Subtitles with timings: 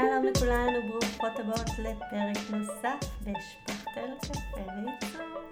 [0.00, 4.10] שלום לכולן וברוכות הבאות לפרק נוסף בשפכטל
[4.56, 5.42] וייצור.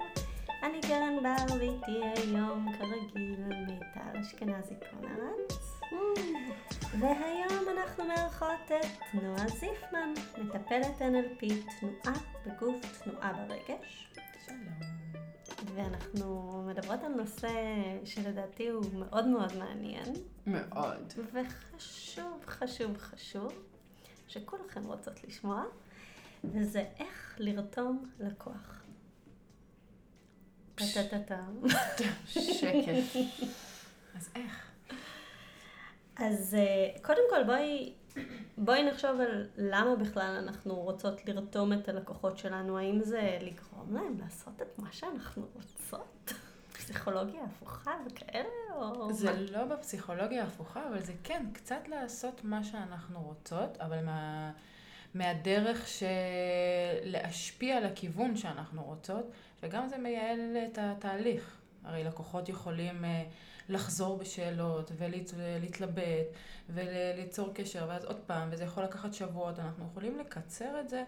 [0.62, 5.80] אני קרן בר ואיתי היום כרגיל מיטל אשכנזי קונרץ.
[6.98, 14.09] והיום אנחנו מארחות את נועה זיפמן, מטפלת NLP, תנועה בגוף, תנועה ברגש.
[14.46, 14.59] שלום.
[15.74, 17.48] ואנחנו מדברות על נושא
[18.05, 20.12] שלדעתי הוא מאוד מאוד מעניין.
[20.46, 21.12] מאוד.
[21.33, 23.67] וחשוב, חשוב, חשוב,
[24.28, 25.64] שכולכם רוצות לשמוע,
[26.45, 28.82] וזה איך לרתום לקוח.
[32.27, 33.20] שקט.
[34.16, 34.70] אז איך?
[36.16, 37.92] אז אה, קודם כל בואי,
[38.59, 42.78] בואי נחשוב על למה בכלל אנחנו רוצות לרתום את הלקוחות שלנו.
[42.78, 46.33] האם זה לגרום להם לעשות את מה שאנחנו רוצות?
[46.88, 49.12] פסיכולוגיה הפוכה וכאלה, או...
[49.12, 49.41] זה מה?
[49.41, 54.53] לא בפסיכולוגיה ההפוכה, אבל זה כן, קצת לעשות מה שאנחנו רוצות, אבל מה,
[55.14, 56.06] מהדרך של
[57.03, 59.31] להשפיע לכיוון שאנחנו רוצות,
[59.62, 61.56] וגם זה מייעל את התהליך.
[61.84, 63.25] הרי לקוחות יכולים אה,
[63.69, 66.27] לחזור בשאלות ולהתלבט
[66.69, 69.59] וליצור קשר, ואז עוד פעם, וזה יכול לקחת שבועות.
[69.59, 71.05] אנחנו יכולים לקצר את זה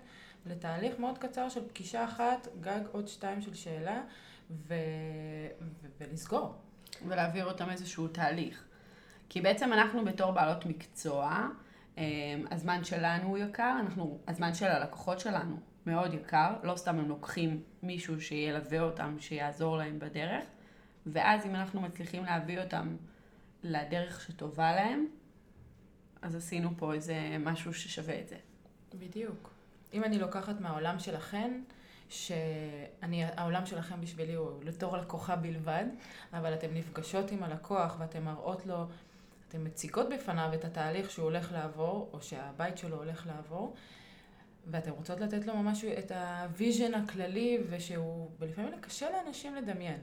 [0.46, 4.02] לתהליך מאוד קצר של פגישה אחת, גג עוד שתיים של שאלה,
[4.50, 4.74] ו...
[5.60, 5.86] ו...
[6.00, 6.54] ולסגור.
[7.08, 8.64] ולהעביר אותם איזשהו תהליך.
[9.28, 11.48] כי בעצם אנחנו בתור בעלות מקצוע,
[11.98, 12.04] אה,
[12.50, 17.62] הזמן שלנו הוא יקר, אנחנו, הזמן של הלקוחות שלנו מאוד יקר, לא סתם הם לוקחים
[17.82, 20.44] מישהו שילווה אותם, שיעזור להם בדרך,
[21.06, 22.96] ואז אם אנחנו מצליחים להביא אותם
[23.62, 25.06] לדרך שטובה להם,
[26.22, 28.36] אז עשינו פה איזה משהו ששווה את זה.
[28.94, 29.50] בדיוק.
[29.92, 31.60] אם אני לוקחת מהעולם שלכן,
[32.10, 35.84] שאני, העולם שלכם בשבילי הוא לרתום לקוחה בלבד,
[36.32, 38.86] אבל אתן נפגשות עם הלקוח ואתן מראות לו,
[39.48, 43.74] אתן מציגות בפניו את התהליך שהוא הולך לעבור, או שהבית שלו הולך לעבור,
[44.66, 50.00] ואתן רוצות לתת לו ממש את ה vision הכללי, ושהוא, ולפעמים קשה לאנשים לדמיין.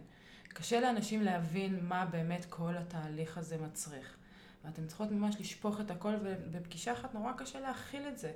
[0.47, 4.17] קשה לאנשים להבין מה באמת כל התהליך הזה מצריך.
[4.65, 8.31] ואתן צריכות ממש לשפוך את הכל, ובפגישה אחת נורא קשה להכיל את זה.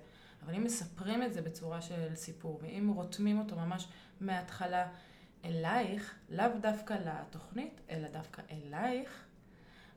[0.45, 3.87] אבל אם מספרים את זה בצורה של סיפור, ואם רותמים אותו ממש
[4.21, 4.87] מההתחלה
[5.45, 9.23] אלייך, לאו דווקא לתוכנית, אלא דווקא אלייך,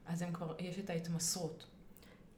[0.06, 1.66] אז הם כבר, יש את ההתמסרות.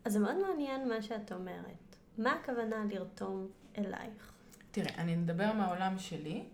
[0.05, 1.97] אז זה מאוד מעניין מה שאת אומרת.
[2.19, 4.33] מה הכוונה לרתום אלייך?
[4.71, 6.44] תראה, אני מדבר מהעולם שלי.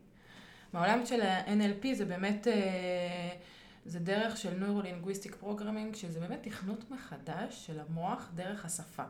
[0.73, 3.37] מהעולם של ה-NLP זה באמת, אה,
[3.85, 9.05] זה דרך של Neuro-Linguistic Programming, שזה באמת תכנות מחדש של המוח דרך השפה.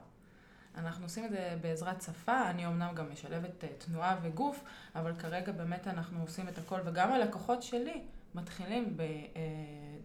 [0.76, 5.52] אנחנו עושים את זה בעזרת שפה, אני אמנם גם משלבת אה, תנועה וגוף, אבל כרגע
[5.52, 8.02] באמת אנחנו עושים את הכל, וגם הלקוחות שלי
[8.34, 8.96] מתחילים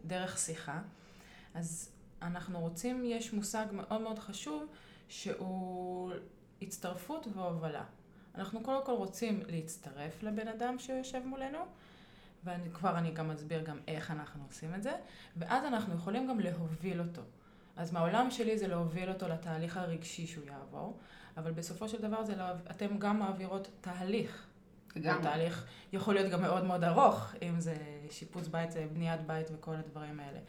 [0.05, 0.81] בדרך שיחה.
[1.53, 1.89] אז
[2.21, 4.65] אנחנו רוצים, יש מושג מאוד מאוד חשוב,
[5.09, 6.11] שהוא
[6.61, 7.83] הצטרפות והובלה.
[8.35, 11.59] אנחנו קודם כל רוצים להצטרף לבן אדם שיושב מולנו,
[12.43, 14.91] וכבר אני גם אסביר גם איך אנחנו עושים את זה,
[15.37, 17.21] ואז אנחנו יכולים גם להוביל אותו.
[17.77, 20.97] אז מהעולם שלי זה להוביל אותו לתהליך הרגשי שהוא יעבור,
[21.37, 24.47] אבל בסופו של דבר זה לא, אתם גם מעבירות תהליך.
[25.01, 25.21] גם.
[25.21, 27.75] תהליך יכול להיות גם מאוד מאוד ארוך, אם זה
[28.09, 30.39] שיפוץ בית, זה בניית בית וכל הדברים האלה.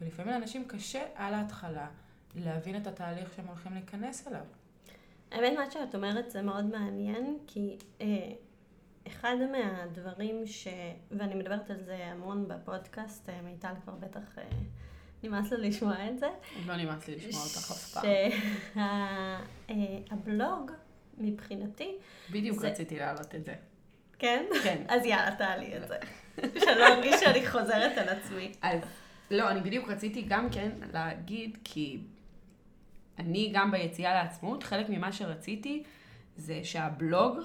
[0.00, 1.88] ולפעמים לאנשים קשה על ההתחלה
[2.34, 4.44] להבין את התהליך שהם הולכים להיכנס אליו.
[5.30, 8.06] האמת, מה שאת אומרת זה מאוד מעניין, כי אה,
[9.06, 10.68] אחד מהדברים ש...
[11.10, 14.44] ואני מדברת על זה המון בפודקאסט, אה, מיטל כבר בטח אה,
[15.22, 16.28] נמאס לה לשמוע את זה.
[16.66, 18.04] לא נמאס לי לשמוע אותך אף פעם.
[20.08, 20.70] שהבלוג,
[21.18, 21.96] מבחינתי,
[22.30, 23.54] בדיוק רציתי להעלות את זה.
[24.18, 24.44] כן?
[24.62, 24.82] כן.
[24.94, 25.96] אז יאללה, תעלי את זה.
[26.60, 28.52] שלא ארגיש שאני חוזרת על עצמי.
[28.62, 28.80] אז
[29.30, 31.98] לא, אני בדיוק רציתי גם כן להגיד, כי
[33.18, 35.82] אני גם ביציאה לעצמאות, חלק ממה שרציתי
[36.36, 37.38] זה שהבלוג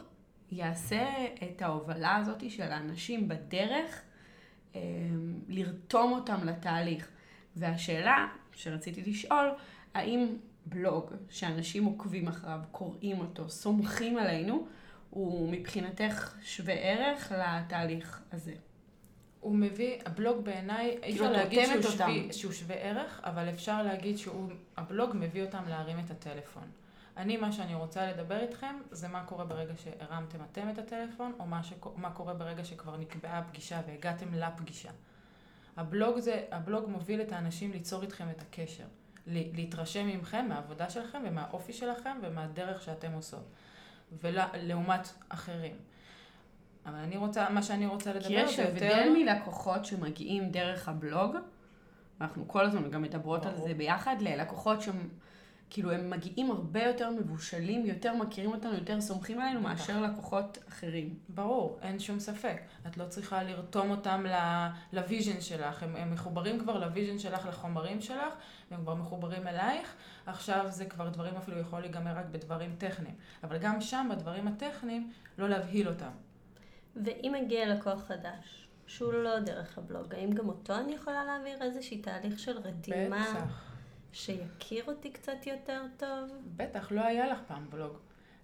[0.51, 1.07] יעשה
[1.43, 4.01] את ההובלה הזאת של האנשים בדרך,
[4.75, 4.81] אה,
[5.47, 7.07] לרתום אותם לתהליך.
[7.55, 9.49] והשאלה שרציתי לשאול,
[9.93, 10.27] האם
[10.65, 14.67] בלוג שאנשים עוקבים אחריו, קוראים אותו, סומכים עלינו,
[15.09, 18.53] הוא מבחינתך שווה ערך לתהליך הזה?
[19.39, 22.11] הוא מביא, הבלוג בעיניי, אי אפשר את להגיד שהוא, אותם.
[22.31, 26.63] שהוא שווה ערך, אבל אפשר להגיד שהבלוג מביא אותם להרים את הטלפון.
[27.17, 31.45] אני, מה שאני רוצה לדבר איתכם, זה מה קורה ברגע שהרמתם אתם את הטלפון, או
[31.45, 34.91] מה, שקו, מה קורה ברגע שכבר נקבעה הפגישה והגעתם לפגישה.
[35.77, 38.83] הבלוג, זה, הבלוג מוביל את האנשים ליצור איתכם את הקשר.
[39.27, 43.45] להתרשם מכם, מהעבודה שלכם ומהאופי שלכם ומהדרך שאתם עושות.
[44.21, 45.75] ולעומת אחרים.
[46.85, 48.71] אבל אני רוצה, מה שאני רוצה לדבר כי יש זה יותר...
[48.75, 51.35] הבדל מלקוחות שמגיעים דרך הבלוג,
[52.21, 53.67] אנחנו כל הזמן גם מדברות על ברור.
[53.67, 54.81] זה ביחד, ללקוחות
[55.69, 59.69] כאילו הם מגיעים הרבה יותר מבושלים, יותר מכירים אותנו, יותר סומכים עלינו בטח.
[59.69, 61.15] מאשר לקוחות אחרים.
[61.29, 62.61] ברור, אין שום ספק.
[62.87, 64.25] את לא צריכה לרתום אותם
[64.93, 65.83] ל vision שלך.
[65.83, 68.33] הם, הם מחוברים כבר ל vision שלך, לחומרים שלך,
[68.71, 69.95] והם כבר מחוברים אלייך.
[70.25, 73.15] עכשיו זה כבר דברים אפילו יכול להיגמר רק בדברים טכניים.
[73.43, 76.11] אבל גם שם, בדברים הטכניים, לא להבהיל אותם.
[76.95, 82.01] ואם מגיע לקוח חדש, שהוא לא דרך הבלוג, האם גם אותו אני יכולה להעביר איזשהי
[82.01, 83.72] תהליך של רתימה, בטח.
[84.13, 86.29] שיכיר אותי קצת יותר טוב?
[86.55, 87.97] בטח, לא היה לך פעם בלוג.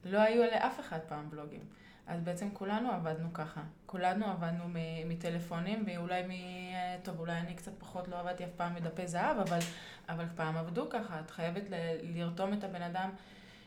[0.05, 1.61] לא היו לאף אחד פעם בלוגים.
[2.07, 3.61] אז בעצם כולנו עבדנו ככה.
[3.85, 4.63] כולנו עבדנו
[5.05, 6.31] מטלפונים, ואולי מ...
[7.03, 9.59] טוב, אולי אני קצת פחות לא עבדתי אף פעם מדפי זהב, אבל,
[10.09, 11.19] אבל פעם עבדו ככה.
[11.19, 13.09] את חייבת ל- לרתום את הבן אדם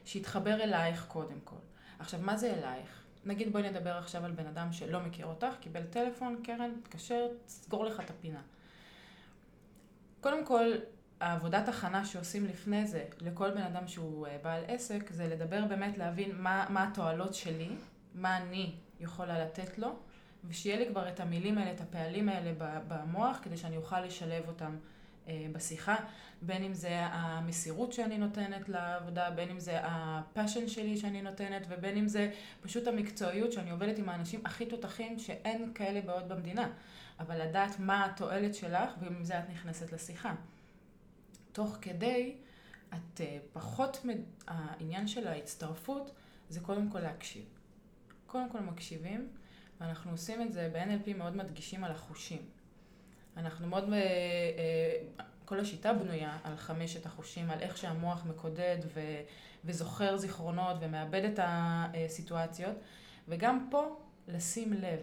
[0.05, 1.57] שיתחבר אלייך קודם כל.
[1.99, 3.05] עכשיו, מה זה אלייך?
[3.25, 7.85] נגיד בואי נדבר עכשיו על בן אדם שלא מכיר אותך, קיבל טלפון, קרן, תתקשר, תסגור
[7.85, 8.41] לך את הפינה.
[10.21, 10.73] קודם כל,
[11.23, 15.99] העבודת הכנה שעושים לפני זה, לכל בן אדם שהוא אה, בעל עסק, זה לדבר באמת,
[15.99, 17.69] להבין מה, מה התועלות שלי,
[18.15, 19.89] מה אני יכולה לתת לו,
[20.45, 22.53] ושיהיה לי כבר את המילים האלה, את הפעלים האלה
[22.89, 24.77] במוח, כדי שאני אוכל לשלב אותם
[25.29, 25.97] אה, בשיחה,
[26.43, 31.97] בין אם זה המסירות שאני נותנת לעבודה, בין אם זה הפאשן שלי שאני נותנת, ובין
[31.97, 32.31] אם זה
[32.61, 36.69] פשוט המקצועיות שאני עובדת עם האנשים הכי תותחים שאין כאלה בעוד במדינה.
[37.21, 40.35] אבל לדעת מה התועלת שלך, ועם זה את נכנסת לשיחה.
[41.53, 42.37] תוך כדי,
[42.89, 43.23] את uh,
[43.53, 44.19] פחות, מד...
[44.47, 46.11] העניין של ההצטרפות
[46.49, 47.45] זה קודם כל להקשיב.
[48.27, 49.29] קודם כל מקשיבים,
[49.81, 52.43] ואנחנו עושים את זה ב-NLP מאוד מדגישים על החושים.
[53.37, 53.87] אנחנו מאוד, uh,
[55.19, 59.01] uh, כל השיטה בנויה על חמשת החושים, על איך שהמוח מקודד ו...
[59.65, 62.77] וזוכר זיכרונות ומאבד את הסיטואציות,
[63.29, 65.01] וגם פה לשים לב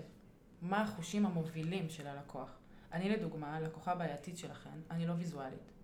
[0.62, 2.50] מה החושים המובילים של הלקוח.
[2.94, 5.79] אני לדוגמה, לקוחה בעייתית שלכם, אני לא ויזואלית.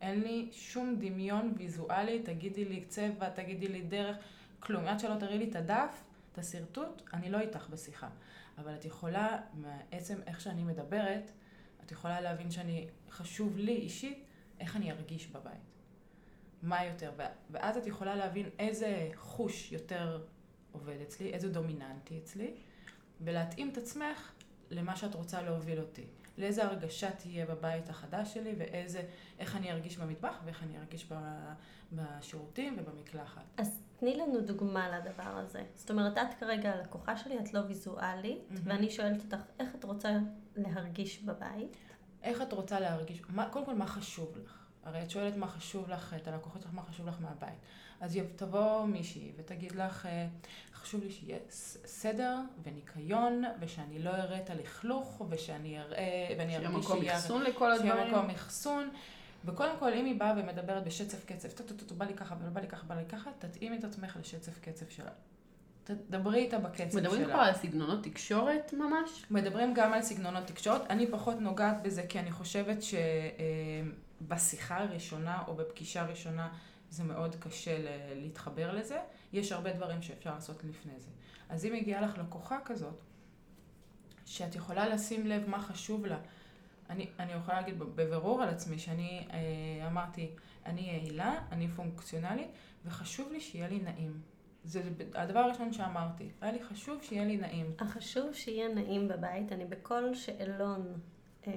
[0.00, 4.16] אין לי שום דמיון ויזואלי, תגידי לי צבע, תגידי לי דרך,
[4.60, 4.86] כלום.
[4.86, 6.02] עד שלא תראי לי את הדף,
[6.32, 8.08] את השרטוט, אני לא איתך בשיחה.
[8.58, 11.30] אבל את יכולה, מעצם איך שאני מדברת,
[11.84, 14.24] את יכולה להבין שאני, חשוב לי אישית,
[14.60, 15.70] איך אני ארגיש בבית.
[16.62, 17.12] מה יותר,
[17.50, 20.22] ואז את יכולה להבין איזה חוש יותר
[20.72, 22.54] עובד אצלי, איזה דומיננטי אצלי,
[23.20, 24.32] ולהתאים את עצמך
[24.70, 26.04] למה שאת רוצה להוביל אותי.
[26.40, 29.02] לאיזה הרגשה תהיה בבית החדש שלי, ואיזה,
[29.38, 31.12] איך אני ארגיש במטבח, ואיך אני ארגיש
[31.92, 33.42] בשירותים ובמקלחת.
[33.56, 35.62] אז תני לנו דוגמה לדבר הזה.
[35.74, 38.54] זאת אומרת, את כרגע הלקוחה שלי, את לא ויזואלית, mm-hmm.
[38.64, 40.18] ואני שואלת אותך, איך את רוצה
[40.56, 41.76] להרגיש בבית?
[42.22, 44.59] איך את רוצה להרגיש, מה, קודם כל, מה חשוב לך?
[44.84, 47.58] הרי את שואלת מה חשוב לך, את הלקוחות שלך, מה חשוב לך מהבית.
[48.00, 50.08] אז תבוא מישהי ותגיד לך,
[50.74, 51.38] חשוב לי שיהיה
[51.84, 57.72] סדר וניקיון, ושאני לא אראה את הלכלוך, ושאני אראה, ואני שיהיה ארגיש מקום אחסון לכל
[57.72, 57.92] הדברים.
[57.92, 58.90] שיהיה מקום אחסון.
[59.44, 62.86] וקודם כל, אם היא באה ומדברת בשצף קצף, טו-טו-טו, בא לי ככה, בא לי ככה,
[62.86, 65.10] בא לי ככה, תתאים את עצמך לשצף קצף שלה.
[65.84, 67.00] תדברי איתה בקצב שלה.
[67.00, 69.24] מדברים כבר על סגנונות תקשורת ממש?
[69.30, 70.90] מדברים גם על סגנונות תקשורת.
[70.90, 72.82] אני פחות נוגעת בזה, כי אני חושבת
[74.20, 76.52] שבשיחה הראשונה או בפגישה ראשונה
[76.90, 77.76] זה מאוד קשה
[78.14, 78.98] להתחבר לזה.
[79.32, 81.10] יש הרבה דברים שאפשר לעשות לפני זה.
[81.48, 83.00] אז אם הגיעה לך לקוחה כזאת,
[84.26, 86.18] שאת יכולה לשים לב מה חשוב לה,
[86.90, 90.30] אני, אני יכולה להגיד בבירור על עצמי שאני אה, אמרתי,
[90.66, 92.48] אני יעילה, אני פונקציונלית,
[92.84, 94.20] וחשוב לי שיהיה לי נעים.
[94.64, 94.82] זה
[95.14, 97.72] הדבר הראשון שאמרתי, היה לי חשוב שיהיה לי נעים.
[97.78, 101.00] החשוב שיהיה נעים בבית, אני בכל שאלון
[101.46, 101.52] אה,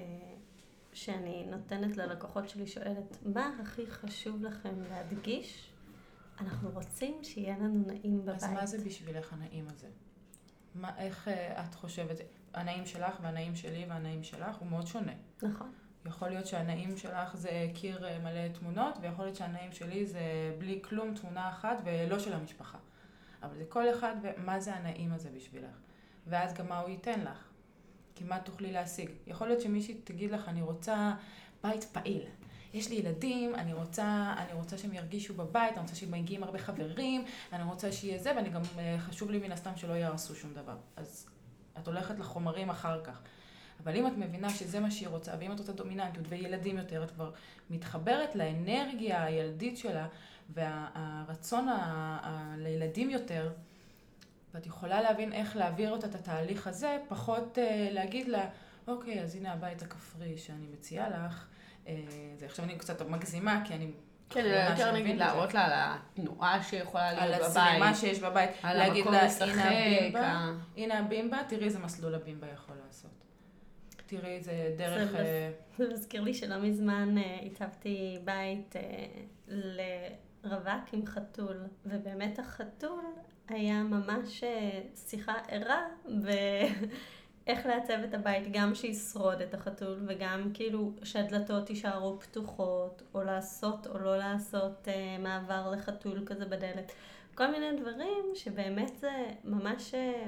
[0.94, 5.74] שאני נותנת ללקוחות שלי שואלת, מה הכי חשוב לכם להדגיש?
[6.40, 8.44] אנחנו רוצים שיהיה לנו נעים בבית.
[8.44, 9.88] אז מה זה בשבילך הנעים הזה?
[10.76, 12.18] מה, איך את חושבת?
[12.54, 15.14] הנעים שלך והנעים שלי והנעים שלך הוא מאוד שונה.
[15.44, 15.72] נכון.
[16.06, 21.14] יכול להיות שהנעים שלך זה קיר מלא תמונות, ויכול להיות שהנעים שלי זה בלי כלום,
[21.14, 22.78] תמונה אחת, ולא של המשפחה.
[23.44, 25.76] אבל זה כל אחד, ומה זה הנעים הזה בשבילך?
[26.28, 27.53] ואז גם מה הוא ייתן לך?
[28.16, 29.10] כי מה תוכלי להשיג?
[29.28, 31.14] יכול להיות שמישהי תגיד לך, אני רוצה
[31.64, 32.24] בית פעיל.
[32.74, 36.60] יש לי ילדים, אני רוצה, אני רוצה שהם ירגישו בבית, אני רוצה שהם מגיעים הרבה
[36.60, 38.62] חברים, אני רוצה שיהיה זה, ואני גם,
[39.00, 40.76] חשוב לי מן הסתם שלא יהרסו שום דבר.
[40.96, 41.30] אז
[41.78, 43.22] את הולכת לחומרים אחר כך.
[43.84, 47.12] אבל אם את מבינה שזה מה שהיא רוצה, ואם את רוצה דומיננטיות וילדים יותר, את
[47.12, 47.32] כבר
[47.70, 50.08] מתחברת לאנרגיה הילדית שלה
[50.50, 51.74] והרצון ה-
[52.24, 53.52] ה- לילדים יותר,
[54.54, 58.50] ואת יכולה להבין איך להעביר אותה את התהליך הזה, פחות uh, להגיד לה,
[58.88, 61.46] אוקיי, אז הנה הבית הכפרי שאני מציעה לך.
[61.86, 61.90] Uh,
[62.38, 63.92] זה עכשיו אני קצת מגזימה, כי אני...
[64.30, 67.40] כן, יותר נגיד להראות לה על התנועה שיכולה להיות בבית.
[67.40, 68.50] על הזרימה שיש בבית.
[68.64, 69.50] על להגיד המקום לה, לשחק.
[69.50, 73.12] הנה הבימבה, ה- הנה הבימבה, תראי איזה מסלול הבימבה יכול לעשות.
[74.06, 75.12] תראי איזה דרך...
[75.12, 80.08] זה אה, זה מזכיר לי שלא מזמן אה, הצבתי בית אה,
[80.44, 83.04] רווק עם חתול, ובאמת החתול
[83.48, 90.94] היה ממש אה, שיחה ערה באיך לעצב את הבית, גם שישרוד את החתול, וגם כאילו
[91.04, 96.92] שהדלתות יישארו פתוחות, או לעשות או לא לעשות אה, מעבר לחתול כזה בדלת.
[97.36, 99.12] כל מיני דברים שבאמת זה
[99.44, 100.24] ממש אה,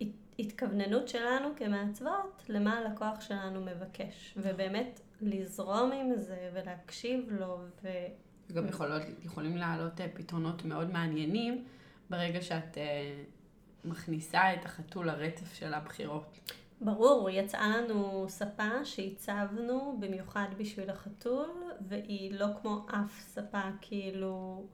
[0.00, 0.06] הת-
[0.38, 4.34] התכווננות שלנו כמעצבות למה הלקוח שלנו מבקש.
[4.36, 7.88] ובאמת לזרום עם זה ולהקשיב לו, ו...
[8.52, 11.64] גם יכולות, יכולים לעלות אה, פתרונות מאוד מעניינים
[12.10, 13.22] ברגע שאת אה,
[13.84, 16.38] מכניסה את החתול לרצף של הבחירות.
[16.80, 21.50] ברור, יצאה לנו ספה שהצבנו במיוחד בשביל החתול,
[21.88, 24.64] והיא לא כמו אף ספה, כאילו...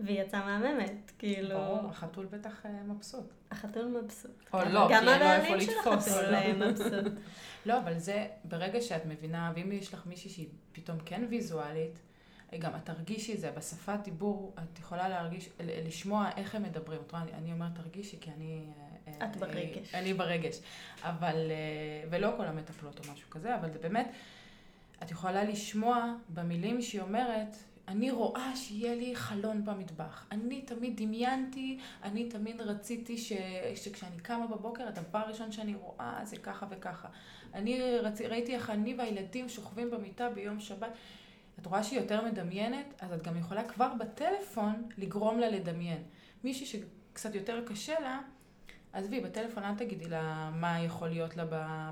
[0.00, 1.58] והיא יצאה מהממת, כאילו...
[1.58, 3.32] ברור, החתול בטח אה, מבסוט.
[3.50, 4.44] החתול מבסוט.
[4.52, 6.08] או לא, כי גם אין לו איפה הבעלים של לתפוס.
[6.08, 7.12] החתול אה, מבסוט.
[7.66, 11.98] לא, אבל זה, ברגע שאת מבינה, ואם יש לך מישהי שהיא פתאום כן ויזואלית,
[12.58, 17.00] גם את תרגישי את זה, בשפת דיבור, את יכולה להרגיש, לשמוע איך הם מדברים.
[17.06, 18.66] את רואה, אני, אני אומרת תרגישי, כי אני...
[19.08, 19.94] אה, את אה, ברגש.
[19.94, 20.60] אני ברגש.
[21.02, 24.12] אבל, אה, ולא כל המטפלות או משהו כזה, אבל זה באמת,
[25.02, 27.56] את יכולה לשמוע במילים שהיא אומרת,
[27.88, 30.26] אני רואה שיהיה לי חלון במטבח.
[30.32, 33.32] אני תמיד דמיינתי, אני תמיד רציתי ש...
[33.74, 37.08] שכשאני קמה בבוקר, הדבר הראשון שאני רואה זה ככה וככה.
[37.54, 38.20] אני רצ...
[38.20, 40.90] ראיתי איך אני והילדים שוכבים במיטה ביום שבת.
[41.60, 46.02] את רואה שהיא יותר מדמיינת, אז את גם יכולה כבר בטלפון לגרום לה לדמיין.
[46.44, 48.20] מישהי שקצת יותר קשה לה,
[48.92, 51.44] עזבי, בטלפון אל תגידי לה מה יכול להיות לה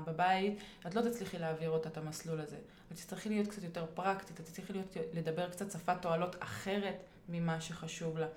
[0.05, 2.57] בבית, את לא תצליחי להעביר אותה את המסלול הזה.
[2.91, 7.61] את תצטרכי להיות קצת יותר פרקטית, את תצטרכי להיות, לדבר קצת שפת תועלות אחרת ממה
[7.61, 8.27] שחשוב לה.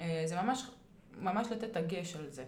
[0.00, 0.70] אה, זה ממש,
[1.20, 2.44] ממש לתת דגש על זה.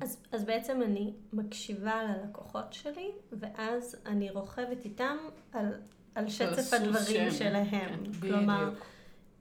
[0.00, 5.16] אז, אז בעצם אני מקשיבה ללקוחות שלי, ואז אני רוכבת איתם
[5.52, 5.80] על,
[6.18, 7.30] על שצף הדברים שהם.
[7.30, 7.66] שלהם.
[7.70, 8.86] כן, כלומר, בדיוק.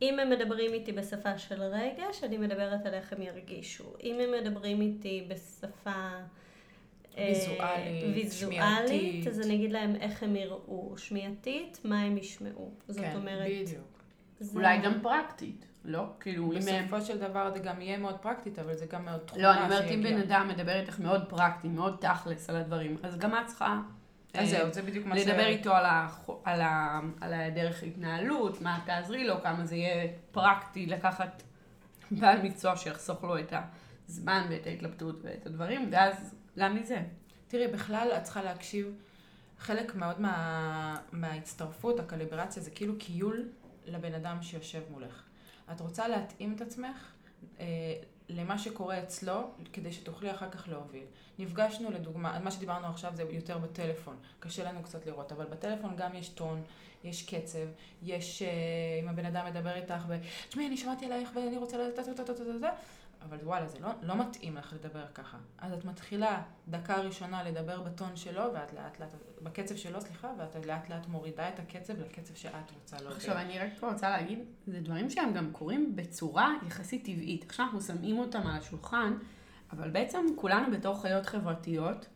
[0.02, 3.84] אם הם מדברים איתי בשפה של רגש, אני מדברת על איך הם ירגישו.
[4.04, 5.92] אם הם מדברים איתי בשפה...
[7.18, 9.28] אה, ויזואלית, ויזואלית, שמיעתית.
[9.28, 10.94] אז אני אגיד להם איך הם יראו.
[10.98, 12.72] שמיעתית, מה הם ישמעו.
[12.88, 13.48] זאת כן, אומרת...
[13.48, 13.82] בדיוק.
[14.40, 16.04] זה- אולי גם פרקטית, לא?
[16.20, 16.60] כאילו, אם.
[16.60, 19.64] בסופו של דבר זה גם יהיה מאוד פרקטית, אבל זה גם מאוד תכונה לא, אני
[19.64, 20.04] אומרת, אם.
[20.04, 23.80] בן אדם מדבר איתך מאוד פרקטי, מאוד תכלס על הדברים, אז גם את צריכה...
[24.38, 25.22] אז אה, זהו, זה בדיוק מה ש...
[25.28, 26.30] לדבר איתו על, הח...
[26.44, 27.00] על, ה...
[27.22, 31.44] על הדרך התנהלות, מה תעזרי לו, כמה זה יהיה פרקטי לקחת
[32.12, 33.54] בעל מקצוע שיחסוך לו את
[34.08, 37.02] הזמן ואת ההתלבטות ואת הדברים, ואז גם מזה.
[37.48, 38.96] תראי, בכלל את צריכה להקשיב,
[39.60, 43.50] חלק מאוד מה, מההצטרפות, הקליברציה, זה כאילו כיול
[43.86, 45.24] לבן אדם שיושב מולך.
[45.72, 47.12] את רוצה להתאים את עצמך
[47.60, 47.66] אה,
[48.30, 51.06] למה שקורה אצלו, כדי שתוכלי אחר כך להוביל.
[51.40, 56.16] נפגשנו לדוגמה, מה שדיברנו עכשיו זה יותר בטלפון, קשה לנו קצת לראות, אבל בטלפון גם
[56.16, 56.62] יש טון,
[57.04, 57.68] יש קצב,
[58.04, 58.48] יש, אה,
[59.04, 60.18] אם הבן אדם מדבר איתך, ו...
[60.50, 62.80] תשמעי, אני שמעתי עלייך ואני רוצה לדעת,
[63.30, 65.38] אבל וואלה, זה לא, לא מתאים לך לדבר ככה.
[65.58, 70.66] אז את מתחילה דקה ראשונה לדבר בטון שלו, ואת לאט לאט, בקצב שלו, סליחה, ואת
[70.66, 73.18] לאט לאט מורידה את הקצב לקצב שאת רוצה להוביל.
[73.18, 77.46] עכשיו, אני רק פה רוצה להגיד, זה דברים שהם גם קורים בצורה יחסית טבעית.
[77.50, 79.14] עכשיו אנחנו שמים אותם על השולחן,
[79.72, 82.08] אבל בעצם כולנו בתור חיות חברתיות,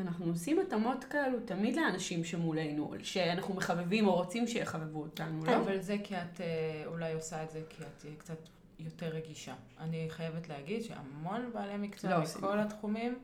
[0.00, 5.56] אנחנו עושים התאמות כאלו תמיד לאנשים שמולנו, שאנחנו מחבבים או רוצים שיחבבו אותנו, לא?
[5.56, 8.38] אבל זה כי את אה, אולי עושה את זה כי את אה, קצת
[8.78, 9.54] יותר רגישה.
[9.80, 12.20] אני חייבת להגיד שהמון בעלי מקצוע לא.
[12.22, 13.18] מכל התחומים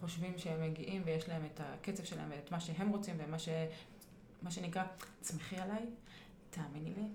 [0.00, 3.48] חושבים שהם מגיעים ויש להם את הקצב שלהם ואת מה שהם רוצים ומה ש...
[4.42, 4.82] מה שנקרא,
[5.20, 5.86] תסמכי עליי,
[6.50, 7.08] תאמיני לי,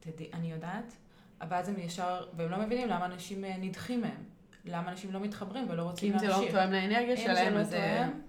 [0.00, 0.96] תדעי, אני יודעת,
[1.40, 4.24] אבל אז הם ישר, והם לא מבינים למה אנשים אה, נדחים מהם.
[4.64, 6.54] למה אנשים לא מתחברים ולא כי רוצים אם זה להמשיך.
[6.54, 8.20] לא תואם לאנרגיה אם זה שלהם, לא אז אה, תואם,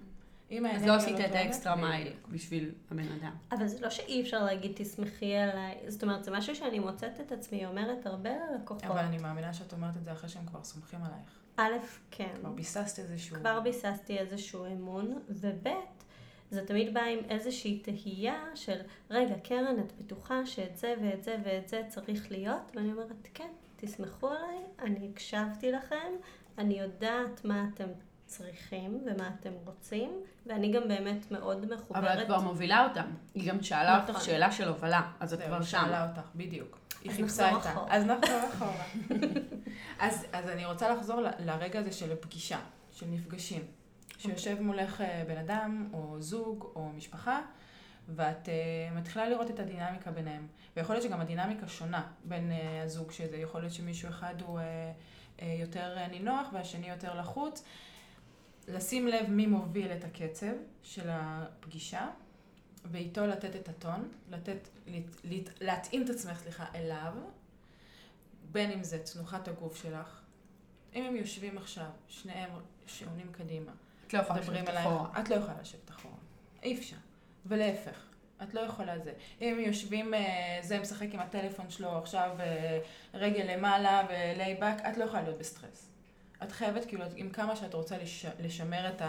[0.58, 2.14] אם אז לא עשית את תואמת, האקסטרה מייל.
[2.30, 3.36] בשביל הבן אדם.
[3.52, 7.32] אבל זה לא שאי אפשר להגיד תסמכי עליי, זאת אומרת, זה משהו שאני מוצאת את
[7.32, 8.84] עצמי אומרת הרבה ללקוחות.
[8.84, 11.40] אבל אני מאמינה שאת אומרת את זה אחרי שהם כבר סומכים עלייך.
[11.58, 12.30] א', כן.
[12.40, 13.36] כבר ביססת איזשהו...
[13.36, 15.68] כבר ביססתי איזשהו אמון, וב',
[16.52, 21.38] זה תמיד בא עם איזושהי תהייה של, רגע, קרן, את בטוחה שאת זה ואת זה
[21.46, 22.72] ואת זה צריך להיות?
[22.76, 26.12] ואני אומרת, כן, תסמכו עליי, אני הקשבתי לכם,
[26.58, 27.88] אני יודעת מה אתם
[28.38, 30.12] צריכים ומה אתם רוצים,
[30.46, 32.04] ואני גם באמת מאוד מחוברת.
[32.04, 33.06] אבל את כבר מובילה אותם.
[33.34, 34.16] היא גם שאלה נכון.
[34.16, 35.82] אותך שאלה של הובלה, אז את כבר היא שם.
[35.86, 36.78] שאלה אותך, בדיוק.
[37.02, 37.86] היא אז חיפשה את ה...
[37.90, 38.86] אז נחזור אחורה.
[40.06, 42.60] אז, אז אני רוצה לחזור ל- לרגע הזה של פגישה,
[42.92, 43.62] של מפגשים.
[44.18, 47.40] שיושב מולך אה, בן אדם, או זוג, או משפחה,
[48.10, 50.48] ואת uh, מתחילה לראות את הדינמיקה ביניהם.
[50.78, 54.62] ויכול להיות שגם הדינמיקה שונה בין uh, הזוג, שזה יכול להיות שמישהו אחד הוא uh,
[55.40, 57.64] uh, יותר uh, נינוח והשני יותר לחוץ.
[58.68, 60.54] לשים לב מי מוביל את הקצב
[60.84, 62.10] של הפגישה,
[62.86, 67.14] ואיתו לתת את הטון, לתת, לת, לת, להתאים את עצמך, סליחה, אליו,
[68.52, 70.22] בין אם זה תנוחת הגוף שלך,
[70.96, 72.50] אם הם יושבים עכשיו, שניהם
[72.86, 73.72] שעונים קדימה,
[74.08, 75.10] את לא יכולה לשבת אחורה.
[75.20, 76.16] את לא יכולה לשבת אחורה.
[76.64, 76.96] אי אפשר.
[77.46, 78.06] ולהפך,
[78.44, 79.14] את לא יכולה זה.
[79.42, 82.80] אם יושבים, אה, זה משחק עם הטלפון שלו עכשיו אה,
[83.14, 85.93] רגל למעלה ו laid back, את לא יכולה להיות בסטרס.
[86.44, 89.02] את חייבת, כאילו, עם כמה שאת רוצה לש, לשמר את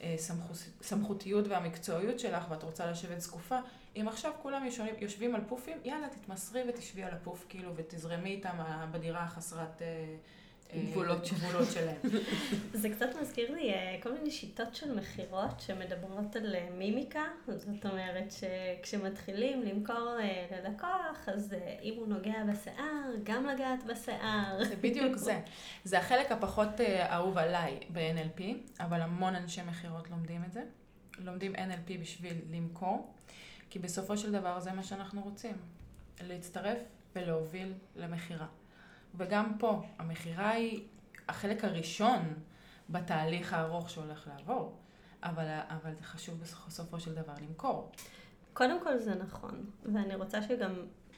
[0.00, 3.58] הסמכותיות והמקצועיות שלך ואת רוצה לשבת זקופה,
[3.96, 8.60] אם עכשיו כולם יושבים, יושבים על פופים, יאללה, תתמסרי ותשבי על הפוף, כאילו, ותזרמי איתם
[8.60, 9.82] אה, בדירה החסרת...
[10.74, 11.28] אה, אה, גבולות.
[11.32, 11.96] גבולות שלהם.
[12.82, 17.24] זה קצת מזכיר לי אה, כל מיני שיטות של מכירות שמדברות על אה, מימיקה.
[17.46, 20.16] זאת אומרת שכשמתחילים למכור
[20.50, 24.64] ללקוח, אז אם הוא נוגע בשיער, גם לגעת בשיער.
[24.64, 25.40] זה בדיוק זה.
[25.84, 28.42] זה החלק הפחות אה, אהוב עליי ב-NLP,
[28.80, 30.62] אבל המון אנשי מכירות לומדים את זה.
[31.18, 33.14] לומדים NLP בשביל למכור,
[33.70, 35.56] כי בסופו של דבר זה מה שאנחנו רוצים.
[36.20, 36.78] להצטרף
[37.16, 38.46] ולהוביל למכירה.
[39.16, 40.84] וגם פה, המכירה היא
[41.28, 42.34] החלק הראשון
[42.90, 44.76] בתהליך הארוך שהולך לעבור,
[45.22, 47.92] אבל, אבל זה חשוב בסופו של דבר למכור.
[48.52, 50.72] קודם כל זה נכון, ואני רוצה שגם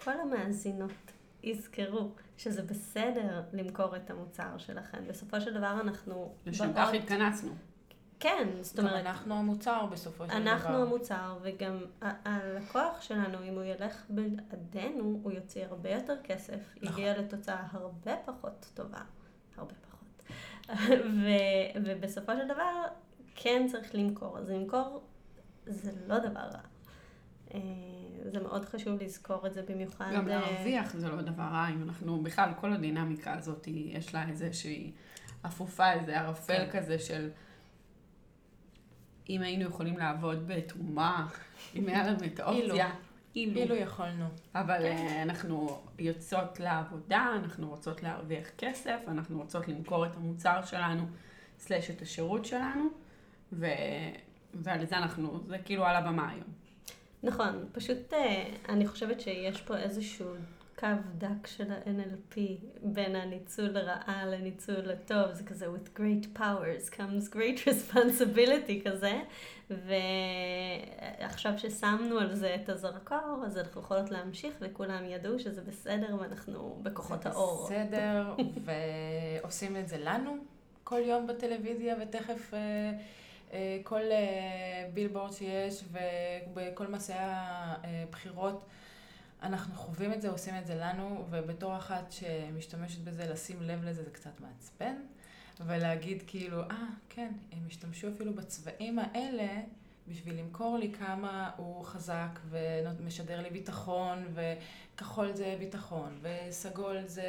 [0.05, 1.13] כל המאזינות
[1.43, 4.99] יזכרו שזה בסדר למכור את המוצר שלכם.
[5.09, 7.53] בסופו של דבר אנחנו לשם כך התכנסנו.
[8.21, 10.53] כן, זאת גם אומרת, אנחנו המוצר בסופו של דבר.
[10.53, 16.99] אנחנו המוצר, וגם הלקוח שלנו, אם הוא ילך בלעדינו, הוא יוציא הרבה יותר כסף, נכון.
[16.99, 19.01] יגיע לתוצאה הרבה פחות טובה,
[19.57, 20.33] הרבה פחות.
[21.23, 22.85] ו- ובסופו של דבר,
[23.35, 24.39] כן צריך למכור.
[24.39, 25.03] אז למכור
[25.67, 26.61] זה לא דבר רע.
[27.55, 27.61] אה,
[28.33, 30.11] זה מאוד חשוב לזכור את זה במיוחד.
[30.15, 34.29] גם אה, להרוויח זה לא דבר רע, אם אנחנו, בכלל, כל הדינמיקה הזאת, יש לה
[34.29, 34.93] איזושהי
[35.47, 36.81] אפופה, איזה ערפל כן.
[36.81, 37.31] כזה של...
[39.31, 41.27] אם היינו יכולים לעבוד בתרומה,
[41.77, 42.91] אם היה לנו את האופציה,
[43.37, 43.61] אילו.
[43.61, 44.25] אילו יכולנו.
[44.55, 44.85] אבל כן.
[44.85, 51.07] אה, אנחנו יוצאות לעבודה, אנחנו רוצות להרוויח כסף, אנחנו רוצות למכור את המוצר שלנו,
[51.59, 52.89] סלש את השירות שלנו,
[53.53, 53.67] ו...
[54.55, 56.49] ועל זה אנחנו, זה כאילו על הבמה היום.
[57.23, 60.27] נכון, פשוט אה, אני חושבת שיש פה איזשהו
[60.79, 60.87] קו
[61.19, 62.39] דק של ה-NLP
[62.83, 69.21] בין הניצול לרעה לניצול לטוב, זה כזה with great powers comes great responsibility כזה,
[69.71, 76.79] ועכשיו ששמנו על זה את הזרקור, אז אנחנו יכולות להמשיך וכולם ידעו שזה בסדר ואנחנו
[76.83, 77.65] בכוחות זה האור.
[77.65, 78.35] בסדר,
[78.65, 80.37] ועושים את זה לנו
[80.85, 82.59] כל יום בטלוויזיה, ותכף אה,
[83.53, 85.85] אה, כל אה, בילבורד שיש,
[86.53, 88.67] ובכל מסעי הבחירות,
[89.43, 94.03] אנחנו חווים את זה, עושים את זה לנו, ובתור אחת שמשתמשת בזה, לשים לב לזה
[94.03, 94.97] זה קצת מעצבן,
[95.61, 99.49] ולהגיד כאילו, אה, כן, הם השתמשו אפילו בצבעים האלה.
[100.09, 107.25] בשביל למכור לי כמה הוא חזק ומשדר לי ביטחון, וכחול זה ביטחון, וסגול זה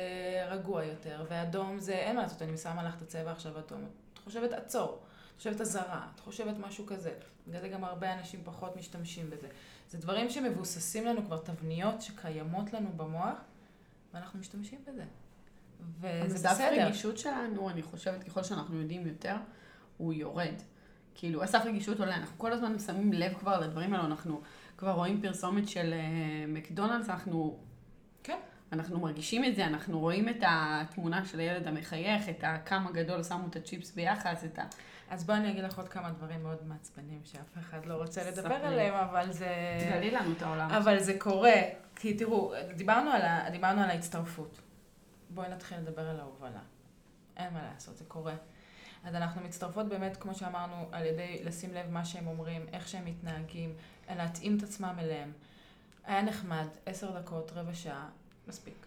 [0.50, 3.86] רגוע יותר, ואדום זה, אין מה לעשות, אני שמה לך את הצבע עכשיו אדום.
[4.14, 5.00] את חושבת עצור,
[5.38, 7.14] חושבת אזהרה, את חושבת משהו כזה.
[7.48, 9.48] בגלל זה גם הרבה אנשים פחות משתמשים בזה.
[9.90, 13.38] זה דברים שמבוססים לנו כבר, תבניות שקיימות לנו במוח,
[14.14, 15.04] ואנחנו משתמשים בזה.
[16.02, 16.86] וזה בסדר.
[16.86, 19.36] רגישות שלנו, אני חושבת, ככל שאנחנו יודעים יותר,
[19.98, 20.56] הוא יורד.
[21.16, 24.42] כאילו, הסף רגישות עולה, אנחנו כל הזמן שמים לב כבר לדברים האלו, אנחנו
[24.78, 27.60] כבר רואים פרסומת של uh, מקדונלדס, אנחנו...
[28.24, 28.38] כן.
[28.72, 33.48] אנחנו מרגישים את זה, אנחנו רואים את התמונה של הילד המחייך, את הכמה גדול שמו
[33.48, 34.64] את הצ'יפס ביחס, את ה...
[35.10, 38.54] אז בואי אני אגיד לך עוד כמה דברים מאוד מעצבנים שאף אחד לא רוצה לדבר.
[38.54, 39.48] עליהם, אבל זה...
[39.90, 40.72] גלי לנו את העולם.
[40.72, 41.56] אבל זה קורה,
[41.96, 43.50] כי תראו, דיברנו על, ה...
[43.52, 44.62] דיברנו על ההצטרפות.
[45.30, 46.62] בואי נתחיל לדבר על ההובלה.
[47.38, 48.36] אין מה לעשות, זה קורה.
[49.04, 53.06] אז אנחנו מצטרפות באמת, כמו שאמרנו, על ידי לשים לב מה שהם אומרים, איך שהם
[53.06, 53.74] מתנהגים,
[54.10, 55.32] להתאים את עצמם אליהם.
[56.06, 58.10] היה נחמד, עשר דקות, רבע שעה,
[58.48, 58.86] מספיק.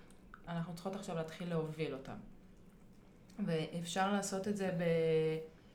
[0.48, 2.16] אנחנו צריכות עכשיו להתחיל להוביל אותם.
[3.46, 4.84] ואפשר לעשות את זה ב...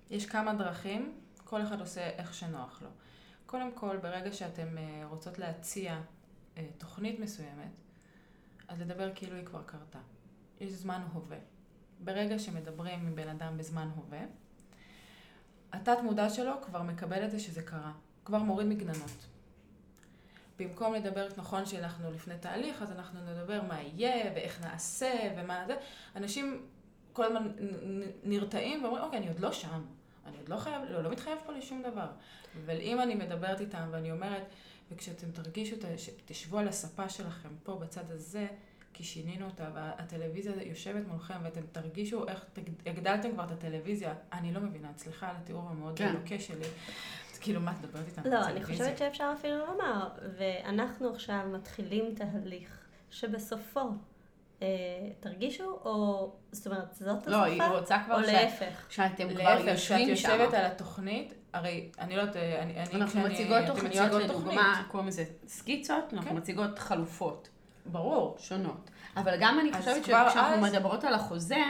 [0.09, 1.13] יש כמה דרכים,
[1.43, 2.89] כל אחד עושה איך שנוח לו.
[3.45, 6.01] קודם כל, ברגע שאתם אה, רוצות להציע
[6.57, 7.79] אה, תוכנית מסוימת,
[8.67, 9.99] אז לדבר כאילו היא כבר קרתה.
[10.59, 11.37] יש זמן הווה.
[11.99, 14.21] ברגע שמדברים עם בן אדם בזמן הווה,
[15.73, 17.91] התת מודע שלו כבר מקבל את זה שזה קרה.
[18.25, 19.27] כבר מוריד מגננות.
[20.59, 25.75] במקום לדבר, נכון שאנחנו לפני תהליך, אז אנחנו נדבר מה יהיה, ואיך נעשה, ומה זה.
[26.15, 26.65] אנשים
[27.13, 27.51] כל הזמן
[28.23, 29.81] נרתעים ואומרים, אוקיי, אני עוד לא שם.
[30.25, 32.07] אני עוד לא חייב, לא, לא מתחייב פה לשום דבר.
[32.65, 34.43] אבל אם אני מדברת איתם ואני אומרת,
[34.91, 35.75] וכשאתם תרגישו,
[36.25, 38.47] תשבו על הספה שלכם פה בצד הזה,
[38.93, 42.45] כי שינינו אותה, והטלוויזיה יושבת מולכם, ואתם תרגישו איך
[42.85, 44.13] הגדלתם כבר את הטלוויזיה.
[44.33, 46.13] אני לא מבינה, סליחה על התיאור המאוד כן.
[46.13, 46.65] לוקה שלי.
[47.41, 48.29] כאילו, מה את מדברת איתם?
[48.29, 48.63] לא, אני?
[48.63, 53.89] חושבת שאפשר אפילו לומר, ואנחנו עכשיו מתחילים תהליך שבסופו
[55.19, 57.31] תרגישו, או זאת אומרת, זאת השפה?
[57.31, 58.85] לא, היא רוצה כבר או ש- להפך.
[58.89, 60.29] שאתם כבר להפך, יושבים שם.
[60.31, 64.83] יושבת על התוכנית, הרי אני לא יודעת, אני, אני אנחנו כשאני- מציגות תוכניות, מציגות לדוגמה,
[64.91, 66.37] קוראים לזה סקיצות, אנחנו כן.
[66.37, 67.49] מציגות חלופות
[67.85, 68.35] ברור.
[68.39, 68.89] שונות.
[69.17, 71.63] אבל גם אני חושבת שכשאנחנו אז- מדברות על החוזה,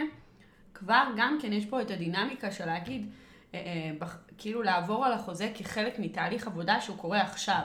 [0.73, 3.09] כבר גם כן יש פה את הדינמיקה של להגיד,
[3.53, 7.61] אה, אה, בח- כאילו לעבור על החוזה כחלק מתהליך עבודה שהוא קורה עכשיו.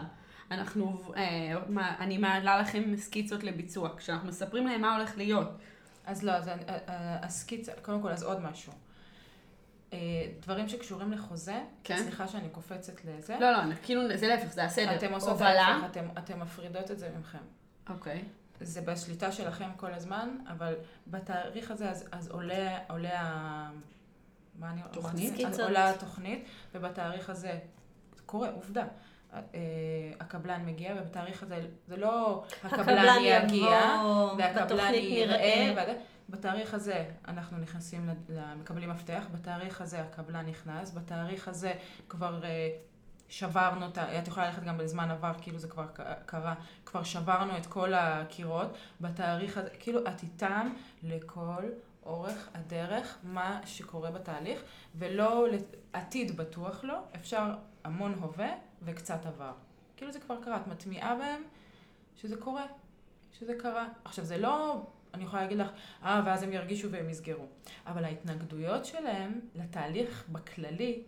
[0.50, 1.22] אנחנו, אה,
[1.68, 5.48] מה, אני מעלה לכם סקיצות לביצוע, כשאנחנו מספרים להם מה הולך להיות.
[6.06, 8.72] אז לא, אז אני- ה- ה- הסקיצה, קודם כל, אז עוד משהו.
[9.92, 9.98] אה,
[10.40, 11.98] דברים שקשורים לחוזה, כן.
[12.02, 14.96] סליחה שאני קופצת לזה, לא, לא, כאילו זה להפך, זה הסדר.
[14.96, 15.80] אתם עושות הובלה.
[15.90, 17.38] אתם, אתם מפרידות את זה ממכם.
[17.88, 18.24] אוקיי.
[18.60, 20.74] זה בשליטה שלכם כל הזמן, אבל
[21.06, 23.70] בתאריך הזה אז, אז עולה, עולה ה...
[24.58, 24.80] מה אני...
[24.92, 25.32] תוכנית?
[25.32, 25.60] אז סקיצות.
[25.60, 27.58] עולה התוכנית, ובתאריך הזה,
[28.16, 28.84] זה קורה, עובדה.
[30.20, 31.56] הקבלן מגיע, ובתאריך הזה,
[31.88, 35.72] זה לא הקבלן יגיע, יבוא, והקבלן יראה.
[35.82, 38.10] וזה- בתאריך הזה אנחנו נכנסים,
[38.60, 41.72] מקבלים מפתח, בתאריך הזה הקבלן נכנס, בתאריך הזה
[42.08, 42.68] כבר אה,
[43.28, 44.18] שברנו את ה...
[44.18, 45.86] את יכולה ללכת גם בזמן עבר, כאילו זה כבר
[46.26, 46.54] קרה,
[46.86, 48.68] כבר שברנו את כל הקירות,
[49.00, 51.62] בתאריך הזה, כאילו את איתם לכל
[52.06, 54.60] אורך הדרך, מה שקורה בתהליך,
[54.94, 55.46] ולא
[55.94, 57.42] לעתיד בטוח לא, אפשר
[57.84, 58.48] המון הווה
[58.82, 59.52] וקצת עבר.
[59.96, 61.42] כאילו זה כבר קרה, את מטמיעה בהם
[62.16, 62.66] שזה קורה,
[63.32, 63.88] שזה קרה.
[64.04, 65.68] עכשיו זה לא, אני יכולה להגיד לך,
[66.02, 67.46] אה, ואז הם ירגישו והם יסגרו.
[67.86, 71.02] אבל ההתנגדויות שלהם לתהליך בכללי,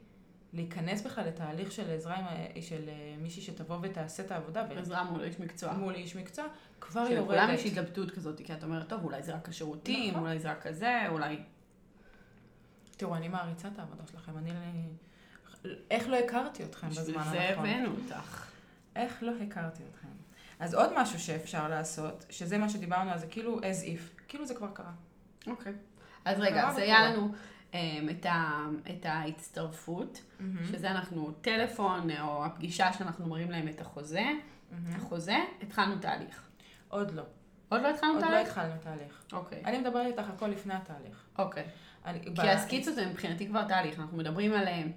[0.53, 2.27] להיכנס בכלל לתהליך של עזרה עם,
[2.63, 5.73] של אה, מישהי שתבוא ותעשה את העבודה, עזרה מול איש מקצוע.
[5.73, 6.45] מול איש מקצוע,
[6.81, 7.59] כבר שלכולם יורדת.
[7.59, 10.23] יש התלבטות כזאת, כי את אומרת, טוב, אולי זה רק השירותים, נכון.
[10.23, 11.39] אולי זה רק כזה, אולי...
[12.97, 14.39] תראו, אני מעריצה את העבודה שלכם.
[14.39, 14.51] אני...
[15.91, 17.67] איך לא הכרתי אתכם בשביל בזמן זה הנכון?
[17.67, 18.47] הבאנו אותך.
[18.97, 20.09] איך לא הכרתי אתכם?
[20.61, 24.55] אז עוד משהו שאפשר לעשות, שזה מה שדיברנו על זה, כאילו as if, כאילו זה
[24.55, 24.93] כבר קרה.
[25.47, 25.73] אוקיי.
[26.25, 26.79] אז קרה רגע, אז.
[26.79, 27.33] היה לנו
[27.75, 27.79] אמ,
[28.11, 30.23] את ה- את ההצטרפות,
[30.71, 34.25] שזה אנחנו טלפון, או הפגישה שאנחנו מראים להם את החוזה.
[34.97, 36.43] החוזה, התחלנו תהליך.
[36.89, 37.23] עוד לא.
[37.69, 38.49] עוד לא התחלנו עוד לא תהליך?
[38.49, 39.23] התחלנו תהליך.
[39.33, 39.63] אוקיי.
[39.65, 41.25] אני מדברת איתך הכל לפני התהליך.
[41.39, 41.65] אוקיי.
[42.07, 44.93] אני- ב- כי הסקיצות זה מבחינתי כבר תהליך, אנחנו מדברים עליהם.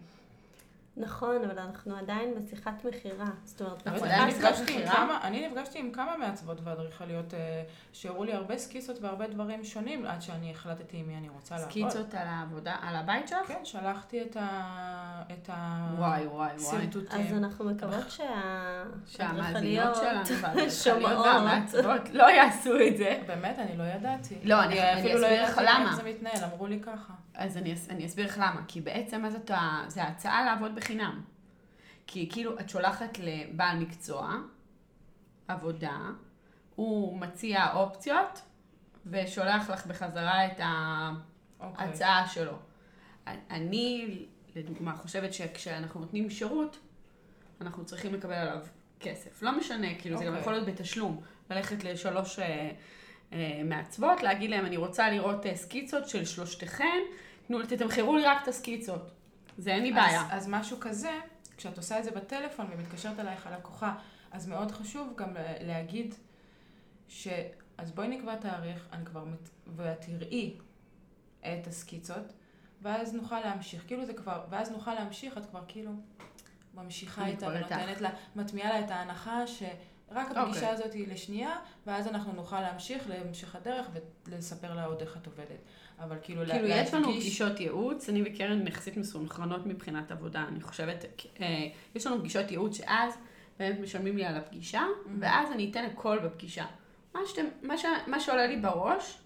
[0.97, 3.25] נכון, אבל אנחנו עדיין בשיחת מכירה.
[3.43, 4.87] זאת אומרת, אני נפגשתי עם?
[4.89, 10.05] כמה- אני נפגשתי עם כמה מעצבות ואדריכליות אה, שהראו לי הרבה סקיצות והרבה דברים שונים
[10.05, 11.69] עד שאני החלטתי עם מי אני רוצה לעבוד.
[11.71, 13.47] סקיצות על העבודה, על הבית שלך?
[13.47, 14.61] כן, שלחתי את ה...
[15.33, 15.87] את ה...
[15.97, 16.87] וואי, וואי, וואי.
[17.09, 18.05] אז אנחנו מקוות
[19.07, 19.97] שהאדריכליות
[20.83, 21.25] שומעות.
[22.13, 23.21] לא יעשו את זה.
[23.27, 24.35] באמת, אני לא ידעתי.
[24.43, 25.85] לא, אני- אפילו לא אסביר לך ידעתי למה.
[25.91, 27.13] איך זה מתנהל, אמרו לי ככה.
[27.35, 28.61] אז אני, אני אסביר לך למה.
[28.67, 29.83] כי בעצם מה זאת ה...
[29.87, 31.21] זה הצעה לעבוד בחינם.
[32.07, 34.35] כי כאילו את שולחת לבעל מקצוע
[35.47, 35.97] עבודה,
[36.75, 38.41] הוא מציע אופציות,
[39.05, 40.59] ושולח לך בחזרה את
[41.59, 41.87] אוקיי.
[41.87, 42.57] ההצעה שלו.
[43.27, 46.77] אני, לדוגמה, חושבת שכשאנחנו נותנים שירות,
[47.61, 48.65] אנחנו צריכים לקבל עליו
[48.99, 49.41] כסף.
[49.43, 50.41] לא משנה, כאילו זה גם אוקיי.
[50.41, 51.21] יכול להיות בתשלום.
[51.49, 52.71] ללכת לשלוש אה,
[53.65, 56.99] מעצבות, להגיד להם, אני רוצה לראות אה, סקיצות של שלושתכן,
[57.47, 59.11] תנו, תתמחרו לי רק את הסקיצות.
[59.57, 60.21] זה אין לי בעיה.
[60.21, 61.19] אז, אז משהו כזה,
[61.57, 63.95] כשאת עושה את זה בטלפון ומתקשרת אלייך הלקוחה,
[64.31, 66.15] אז מאוד חשוב גם לה- להגיד
[67.07, 67.27] ש...
[67.77, 69.23] אז בואי נקבע תאריך, אני כבר...
[69.23, 69.49] מת...
[69.75, 70.57] ואת תראי
[71.41, 72.33] את הסקיצות,
[72.81, 73.83] ואז נוכל להמשיך.
[73.87, 74.43] כאילו זה כבר...
[74.49, 75.91] ואז נוכל להמשיך, את כבר כאילו
[76.73, 77.47] ממשיכה איתה.
[77.47, 79.63] ונותנת לה, מטמיעה לה את ההנחה ש...
[80.15, 80.67] רק הפגישה אוקיי.
[80.69, 81.55] הזאת היא לשנייה,
[81.87, 83.87] ואז אנחנו נוכל להמשיך להמשך הדרך
[84.27, 85.59] ולספר לה עוד איך את עובדת.
[85.99, 90.45] אבל כאילו, לה- כאילו, יש לנו להדגיש- פגישות ייעוץ, אני וקרן יחסית מסונכרנות מבחינת עבודה,
[90.47, 91.05] אני חושבת,
[91.41, 91.45] אה,
[91.95, 93.13] יש לנו פגישות ייעוץ שאז
[93.59, 94.83] באמת משלמים לי על הפגישה,
[95.19, 96.65] ואז אני אתן הכל בפגישה.
[97.13, 99.17] מה, שאתם, מה, ש, מה שעולה לי בראש,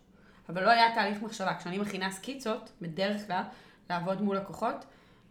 [0.50, 3.42] אבל לא היה תהליך מחשבה, כשאני מכינה סקיצות, בדרך כלל,
[3.90, 4.86] לעבוד מול לקוחות,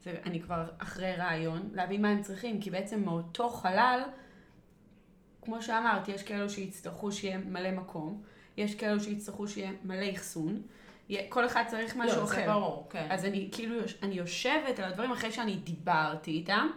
[0.04, 4.00] זה, אני כבר אחרי רעיון, להבין מה הם צריכים, כי בעצם מאותו חלל,
[5.48, 8.22] כמו שאמרת, יש כאלו שיצטרכו שיהיה מלא מקום,
[8.56, 10.62] יש כאלו שיצטרכו שיהיה מלא אחסון,
[11.28, 12.36] כל אחד צריך משהו לא, אחר.
[12.36, 13.06] זה ברור, כן.
[13.10, 16.68] אז אני כאילו, אני יושבת על הדברים אחרי שאני דיברתי איתם,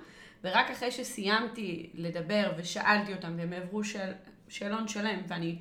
[0.44, 4.14] ורק אחרי שסיימתי לדבר ושאלתי אותם והם העברו שאל,
[4.50, 5.60] שאלון שלם ואני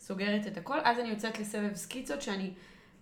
[0.00, 2.50] סוגרת את הכל, אז אני יוצאת לסבב סקיצות שאני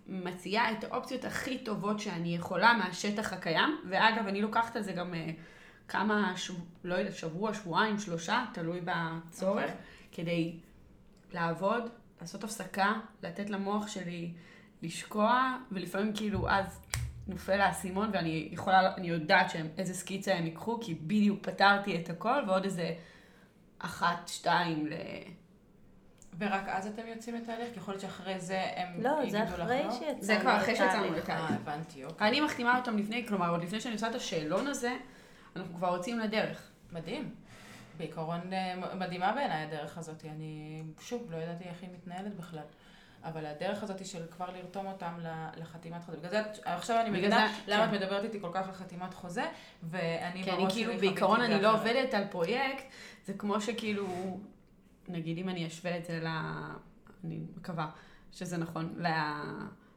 [0.07, 5.13] מציעה את האופציות הכי טובות שאני יכולה מהשטח הקיים, ואגב, אני לוקחת על זה גם
[5.13, 5.29] אה,
[5.87, 6.53] כמה, שב...
[6.83, 9.75] לא יודעת, שבוע, שבועיים, שלושה, תלוי בצורך, אוקיי.
[10.11, 10.59] כדי
[11.33, 11.89] לעבוד,
[12.21, 12.93] לעשות הפסקה,
[13.23, 14.33] לתת למוח שלי
[14.81, 16.81] לשקוע, ולפעמים כאילו אז
[17.27, 22.09] נופל האסימון ואני יכולה, אני יודעת שהם, איזה סקיצה הם ייקחו, כי בדיוק פתרתי את
[22.09, 22.93] הכל, ועוד איזה
[23.79, 24.93] אחת, שתיים ל...
[26.39, 27.73] ורק אז אתם יוצאים לתהליך?
[27.73, 29.91] כי יכול להיות שאחרי זה הם לא, יגידו זה לך אחרי לא?
[29.91, 31.29] שיצאנו זה כבר אחרי שיצאנו לתהליך.
[31.29, 31.61] אה, לתהליך.
[31.61, 32.27] הבנתי, אוקיי.
[32.27, 34.95] אני מחתימה אותם לפני, כלומר, עוד לפני שאני עושה את השאלון הזה,
[35.55, 36.71] אנחנו כבר יוצאים לדרך.
[36.91, 37.35] מדהים.
[37.97, 40.25] בעיקרון אה, מדהימה בעיניי הדרך הזאת.
[40.25, 42.63] אני, שוב, לא ידעתי איך היא מתנהלת בכלל.
[43.23, 45.13] אבל הדרך הזאת של כבר לרתום אותם
[45.57, 46.17] לחתימת חוזה.
[46.17, 47.95] בגלל זה, עכשיו אני מבינה למה כן.
[47.95, 49.45] את מדברת איתי כל כך על חתימת חוזה,
[49.83, 51.73] ואני כי אני בראש כאילו, שלי בעיקרון חוויתי אני לא.
[51.73, 52.85] עובדת על פרויקט,
[53.25, 54.07] זה כמו שכאילו,
[55.07, 56.27] נגיד אם אני אשווה את זה ל...
[57.23, 57.89] אני מקווה
[58.31, 59.07] שזה נכון, ל...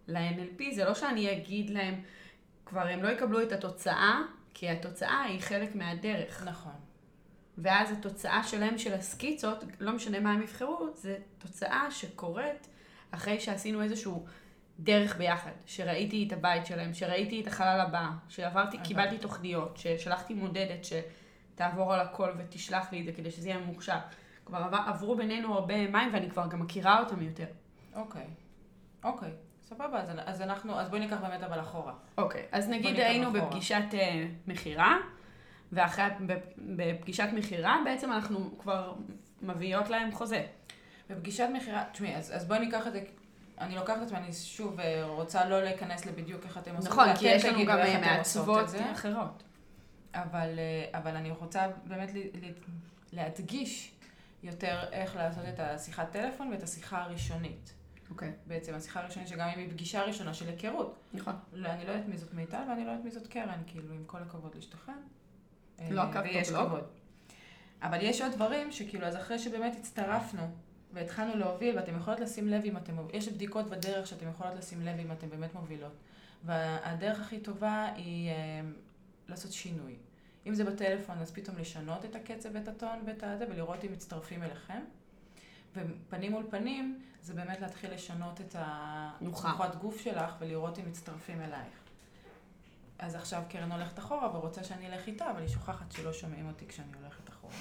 [0.09, 2.03] ל-NLP, זה לא שאני אגיד להם,
[2.67, 4.21] כבר הם לא יקבלו את התוצאה,
[4.59, 6.43] כי התוצאה היא חלק מהדרך.
[6.47, 6.73] נכון.
[7.59, 12.69] ואז התוצאה שלהם של הסקיצות, לא משנה מה הם יבחרו, זה תוצאה שקורית
[13.11, 14.27] אחרי שעשינו איזשהו
[14.81, 18.89] דרך ביחד, שראיתי את הבית שלהם, שראיתי את החלל הבא, שעברתי, הבנתי.
[18.89, 23.99] קיבלתי תוכניות, ששלחתי מודדת שתעבור על הכל ותשלח לי את זה כדי שזה יהיה ממוחשב.
[24.45, 27.47] כבר עבר, עברו בינינו הרבה מים ואני כבר גם מכירה אותם יותר.
[27.95, 28.27] אוקיי.
[29.05, 29.33] אוקיי.
[29.69, 31.93] סבבה, אז, אז אנחנו, אז בואי ניקח באמת אבל אחורה.
[32.19, 33.41] אוקיי, אז נגיד היינו אחורה.
[33.41, 33.97] בפגישת uh,
[34.47, 34.97] מכירה,
[35.73, 36.05] ואחרי,
[36.59, 38.95] בפגישת מכירה בעצם אנחנו כבר
[39.43, 40.47] מביאות להם חוזה.
[41.11, 43.05] בפגישת מכירה, תשמעי, אז, אז בואי ניקח את זה,
[43.61, 47.11] אני לוקחת את עצמי, אני שוב אה, רוצה לא להיכנס לבדיוק איך אתם עושים נכון,
[47.11, 49.43] את זה, כי אתם יש לנו גם אה, מעצבות אחרות.
[50.15, 50.59] אבל,
[50.95, 52.11] אבל אני רוצה באמת
[53.13, 53.93] להדגיש
[54.43, 57.78] יותר איך לעשות את השיחת טלפון ואת השיחה הראשונית.
[58.11, 60.97] אוקיי, בעצם השיחה הראשונית שגם אם היא פגישה ראשונה של היכרות.
[61.13, 61.35] נכון.
[61.53, 64.05] לא, אני לא יודעת מי זאת מיטל ואני לא יודעת מי זאת קרן, כאילו, עם
[64.07, 64.93] כל הכבוד לשתיכן.
[65.81, 66.67] אה, לא עקבת ויש בבלוג?
[66.67, 66.85] כבוד.
[67.83, 70.43] אבל יש עוד דברים שכאילו, אז אחרי שבאמת הצטרפנו
[70.93, 74.99] והתחלנו להוביל, ואתם יכולות לשים לב אם אתם, יש בדיקות בדרך שאתם יכולות לשים לב
[74.99, 75.93] אם אתם באמת מובילות.
[76.45, 78.61] והדרך הכי טובה היא אה,
[79.29, 79.97] לעשות שינוי.
[80.47, 84.43] אם זה בטלפון, אז פתאום לשנות את הקצב ואת הטון ואת הזה, ולראות אם מצטרפים
[84.43, 84.81] אליכם.
[85.77, 88.57] ופנים מול פנים, זה באמת להתחיל לשנות את.
[88.59, 91.79] הנוחת גוף שלך ולראות אם מצטרפים אלייך.
[92.99, 96.67] אז עכשיו קרן הולכת אחורה ורוצה שאני אלך איתה, אבל היא שוכחת שלא שומעים אותי
[96.69, 97.55] כשאני הולכת אחורה.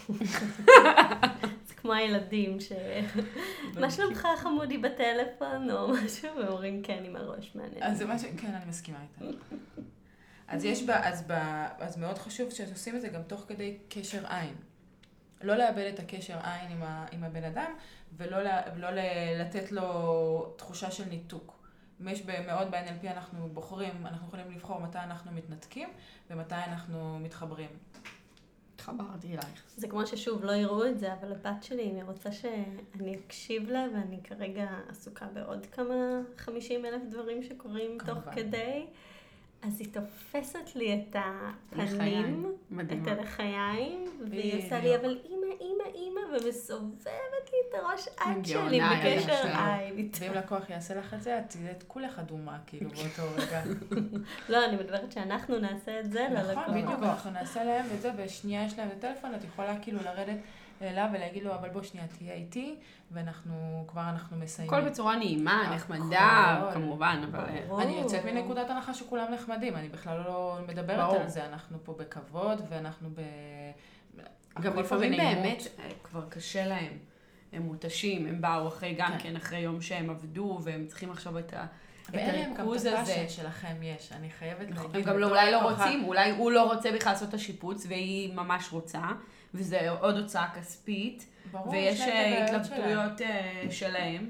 [1.67, 2.71] זה כמו הילדים ש...
[3.82, 7.84] מה שלומך חמודי בטלפון או משהו, ואומרים כן עם הראש מעניין.
[7.84, 8.25] אז זה מה ש...
[8.38, 9.38] כן, אני מסכימה איתה.
[10.47, 11.32] אז יש בה, אז, ב,
[11.80, 14.56] אז מאוד חשוב שעושים את זה גם תוך כדי קשר עין.
[15.41, 17.71] לא לאבד את הקשר עין עם, ה, עם הבן אדם,
[18.17, 21.54] ולא לה, לא ל- לתת לו תחושה של ניתוק.
[22.08, 25.89] יש ב- מאוד ב-NLP אנחנו בוחרים, אנחנו יכולים לבחור מתי אנחנו מתנתקים
[26.30, 27.69] ומתי אנחנו מתחברים.
[28.76, 29.63] התחברתי אלייך.
[29.78, 33.86] זה כמו ששוב, לא יראו את זה, אבל הבת שלי, אני רוצה שאני אקשיב לה,
[33.93, 35.93] ואני כרגע עסוקה בעוד כמה
[36.38, 38.36] 50 אלף דברים שקורים תוך כמובן.
[38.36, 38.86] כדי.
[39.62, 42.56] אז היא תופסת לי את הפנים.
[42.82, 43.08] את.
[43.08, 44.96] הלחיים, והיא עושה לי.
[44.96, 49.32] אבל אימא, אימא, אימא, ומסובבת לי את הראש גאונה, שלי בקשר.
[49.32, 50.10] עין.
[50.20, 53.62] ואם לקוח יעשה לך את זה, את תהיה את כולך אדומה, כאילו, באותו רגע.
[54.50, 56.63] לא, אני מדברת שאנחנו נעשה את זה ללקוח.
[56.63, 60.00] נכון, בדיוק, אנחנו נעשה להם את זה, ושנייה יש להם את הטלפון, את יכולה כאילו
[60.04, 60.38] לרדת
[60.81, 62.75] אליו ולהגיד לו, אבל בוא שנייה תהיה איתי,
[63.11, 64.73] ואנחנו, כבר אנחנו מסיימים.
[64.73, 65.71] הכל בצורה נעימה.
[65.75, 67.43] נחמדה, כמובן, אבל...
[67.67, 67.81] ברור.
[67.81, 71.21] אני יוצאת מנקודת הנחה שכולם נחמדים, אני בכלל לא מדברת ברור.
[71.21, 73.21] על זה, אנחנו פה בכבוד, ואנחנו ב...
[74.61, 75.11] גם לפעמים.
[75.17, 76.97] באמת אה, כבר קשה להם.
[77.53, 79.19] הם מותשים, הם באו אחרי גם כן.
[79.19, 81.65] כן, אחרי יום שהם עבדו, והם צריכים עכשיו את ה-
[82.09, 82.77] ואין להם גם את.
[82.85, 85.07] הפאשן שלכם יש, אני חייבת נכון, להגיד.
[85.07, 88.33] הם גם לא- אולי לא רוצים, אולי הוא לא רוצה בכלל לעשות את השיפוץ, והיא
[88.33, 89.01] ממש רוצה,
[89.58, 92.56] וזה עוד הוצאה כספית, ברור, ויש אה, שלהם.
[92.56, 94.30] התלבטויות אה, שלהם.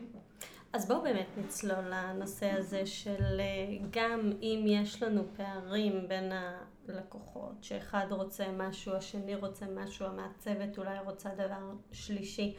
[0.73, 6.31] אז בואו באמת נצלול לנושא הזה של אה, גם אם יש לנו פערים בין
[6.87, 12.55] הלקוחות, שאחד רוצה משהו, השני רוצה משהו, המעצבת אולי רוצה דבר שלישי,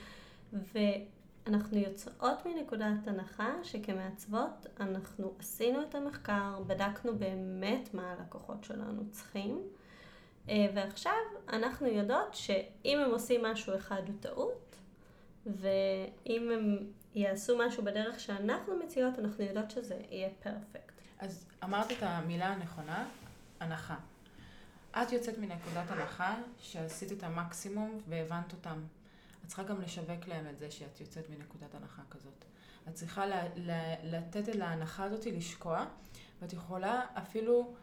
[0.52, 9.62] ואנחנו יוצאות מנקודת הנחה שכמעצבות אנחנו עשינו את המחקר, בדקנו באמת מה הלקוחות שלנו צריכים,
[10.74, 11.12] ועכשיו
[11.48, 14.76] אנחנו יודעות שאם הם עושים משהו אחד הוא טעות,
[15.46, 16.78] ואם הם
[17.14, 20.92] יעשו משהו בדרך שאנחנו מציעות, אנחנו יודעות שזה יהיה פרפקט.
[21.18, 23.08] אז אמרת את המילה הנכונה,
[23.60, 23.96] הנחה.
[24.90, 28.80] את יוצאת מנקודת הנחה שעשית את המקסימום והבנת אותם.
[29.42, 32.44] את צריכה גם לשווק להם את זה שאת יוצאת מנקודת הנחה כזאת.
[32.88, 35.84] את צריכה ל- ל- לתת להנחה הזאת לשקוע,
[36.42, 37.74] ואת יכולה אפילו,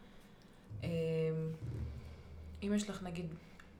[0.83, 0.89] אה,
[2.67, 3.33] אם יש לך נגיד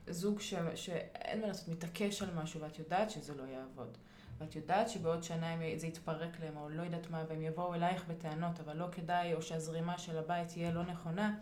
[0.08, 3.98] זוג ש, שאין מה לעשות, מתעקש על משהו ואת יודעת שזה לא יעבוד.
[4.38, 8.60] ואת יודעת שבעוד שנה זה יתפרק להם, או לא יודעת מה, והם יבואו אלייך בטענות,
[8.60, 11.38] אבל לא כדאי, או שהזרימה של הבית תהיה לא נכונה,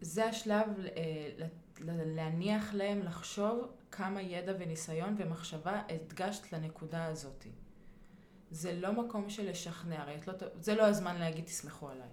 [0.00, 1.46] זה השלב אה,
[1.80, 7.46] להניח להם לחשוב כמה ידע וניסיון ומחשבה הדגשת לנקודה הזאת.
[8.50, 12.08] זה לא מקום של לשכנע, הרי לא, זה לא הזמן להגיד תסמכו עליי.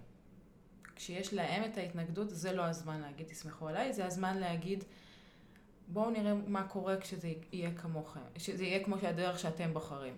[1.00, 4.84] כשיש להם את ההתנגדות, זה לא הזמן להגיד תסמכו עליי, זה הזמן להגיד
[5.88, 10.16] בואו נראה מה קורה כשזה יהיה כמוכם, שזה יהיה כמו שהדרך שאתם בוחרים.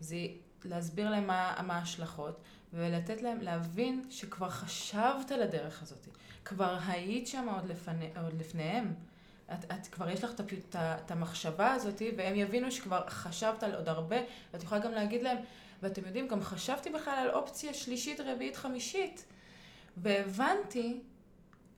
[0.00, 0.16] זה
[0.64, 2.40] להסביר להם מה, מה ההשלכות,
[2.72, 6.06] ולתת להם להבין שכבר חשבת על הדרך הזאת.
[6.44, 8.94] כבר היית שם עוד, לפני, עוד לפניהם.
[9.52, 13.74] את, את כבר יש לך את, את, את המחשבה הזאת, והם יבינו שכבר חשבת על
[13.74, 14.16] עוד הרבה,
[14.52, 15.38] ואת יכולה גם להגיד להם,
[15.82, 19.24] ואתם יודעים, גם חשבתי בכלל על אופציה שלישית, רביעית, חמישית,
[19.96, 21.00] והבנתי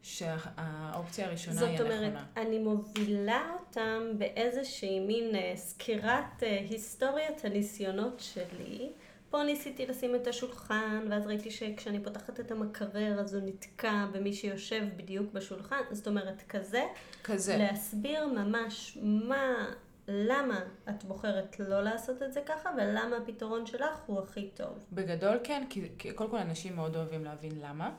[0.02, 1.94] שהאופציה הראשונה היא הנכונה.
[1.94, 8.92] זאת אומרת, אני מובילה אותם באיזושהי מין אה, סקירת אה, היסטוריית הניסיונות שלי.
[9.30, 14.32] פה ניסיתי לשים את השולחן, ואז ראיתי שכשאני פותחת את המקרר אז הוא נתקע במי
[14.32, 16.84] שיושב בדיוק בשולחן, זאת אומרת, כזה.
[17.24, 17.56] כזה.
[17.56, 19.66] להסביר ממש מה,
[20.08, 24.84] למה את בוחרת לא לעשות את זה ככה, ולמה הפתרון שלך הוא הכי טוב.
[24.92, 27.90] בגדול כן, כי, כי קודם כל אנשים מאוד אוהבים להבין למה.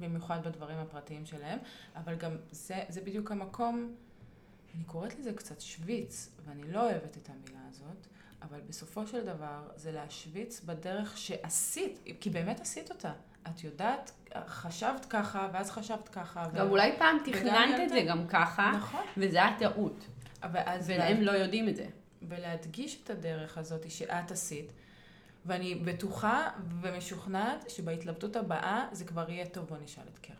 [0.00, 1.58] במיוחד בדברים הפרטיים שלהם,
[1.96, 3.94] אבל גם זה, זה בדיוק המקום,
[4.74, 8.06] אני קוראת לזה קצת שוויץ, ואני לא אוהבת את המילה הזאת,
[8.42, 13.12] אבל בסופו של דבר זה להשוויץ בדרך שעשית, כי באמת עשית אותה.
[13.48, 14.12] את יודעת,
[14.46, 16.48] חשבת ככה, ואז חשבת ככה.
[16.54, 16.70] גם ו...
[16.70, 19.04] אולי פעם תכננת את זה גם ככה, נכון.
[19.16, 20.06] וזה היה טעות.
[20.52, 21.32] והם לה...
[21.32, 21.86] לא יודעים את זה.
[22.22, 24.72] ולהדגיש את הדרך הזאת שאת עשית.
[25.48, 26.48] ואני בטוחה
[26.80, 30.36] ומשוכנעת שבהתלבטות הבאה זה כבר יהיה טוב, בוא נשאל את קרן.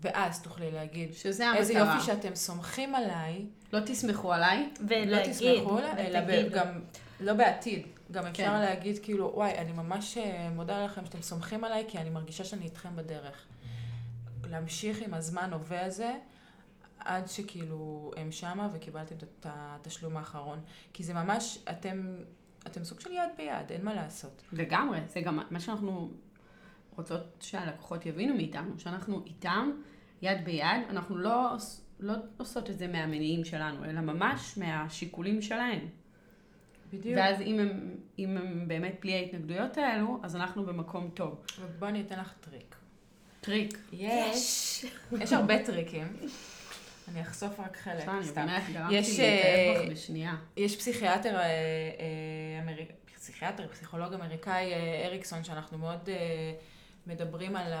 [0.00, 1.60] ואז תוכלי להגיד, שזה המטרה.
[1.60, 3.46] איזה יופי שאתם סומכים עליי.
[3.72, 4.70] לא תסמכו עליי.
[4.88, 5.10] ולהגיד.
[5.10, 6.80] לא תסמכו עליי, אלא גם,
[7.20, 7.86] לא בעתיד.
[8.12, 8.60] גם אפשר כן.
[8.60, 12.64] להגיד כאילו, וואי, אני ממש אה, מודה לכם שאתם סומכים עליי, כי אני מרגישה שאני
[12.64, 13.46] איתכם בדרך.
[14.44, 16.12] להמשיך עם הזמן הווה הזה,
[16.98, 20.60] עד שכאילו הם שמה וקיבלתם את התשלום האחרון.
[20.92, 22.16] כי זה ממש, אתם
[22.66, 24.42] אתם סוג של יד ביד, אין מה לעשות.
[24.52, 26.10] לגמרי, זה גם מה שאנחנו
[26.96, 29.70] רוצות שהלקוחות יבינו מאיתנו, שאנחנו איתם,
[30.22, 31.56] יד ביד, אנחנו לא,
[32.00, 35.88] לא עושות את זה מהמניעים שלנו, אלא ממש מהשיקולים שלהם.
[36.92, 37.18] בדיוק.
[37.18, 41.44] ואז אם הם, אם הם באמת בלי ההתנגדויות האלו, אז אנחנו במקום טוב.
[41.60, 42.76] ובואי אני אתן לך טריק.
[43.40, 43.78] טריק.
[43.92, 44.84] יש.
[45.20, 46.06] יש הרבה טריקים.
[47.08, 48.46] אני אחשוף רק חלק, סתם.
[48.46, 50.36] בך בשנייה.
[50.56, 51.44] יש פסיכיאטר, אה,
[52.68, 52.84] אה,
[53.14, 56.08] פסיכיאטר, פסיכולוג אמריקאי אה, אריקסון, שאנחנו מאוד
[57.06, 57.72] מדברים על,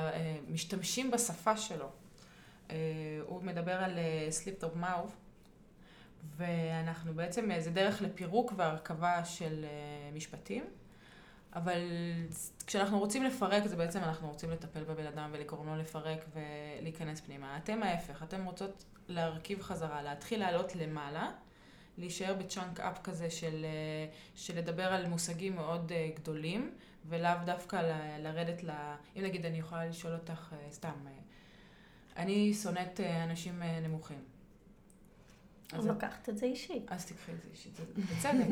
[0.48, 1.88] משתמשים בשפה שלו.
[3.26, 3.98] הוא מדבר על
[4.30, 5.12] sleight of mouth,
[6.36, 9.64] ואנחנו בעצם, זה דרך לפירוק והרכבה של
[10.14, 10.64] משפטים.
[11.54, 11.80] אבל
[12.66, 17.56] כשאנחנו רוצים לפרק, זה בעצם אנחנו רוצים לטפל בבן אדם ולגרום לו לפרק ולהיכנס פנימה.
[17.56, 21.30] אתם ההפך, אתם רוצות להרכיב חזרה, להתחיל לעלות למעלה,
[21.98, 26.74] להישאר בצ'אנק אפ כזה של, אה, של לדבר על מושגים מאוד אה, גדולים,
[27.08, 28.70] ולאו דווקא ל, לרדת ל...
[29.16, 31.06] אם נגיד אני יכולה לשאול אותך אה, סתם,
[32.16, 34.24] אני שונאת אנשים נמוכים.
[35.72, 36.82] אז לוקחת את זה אישי.
[36.88, 38.46] אז תקחי את זה אישי, זה בצדק.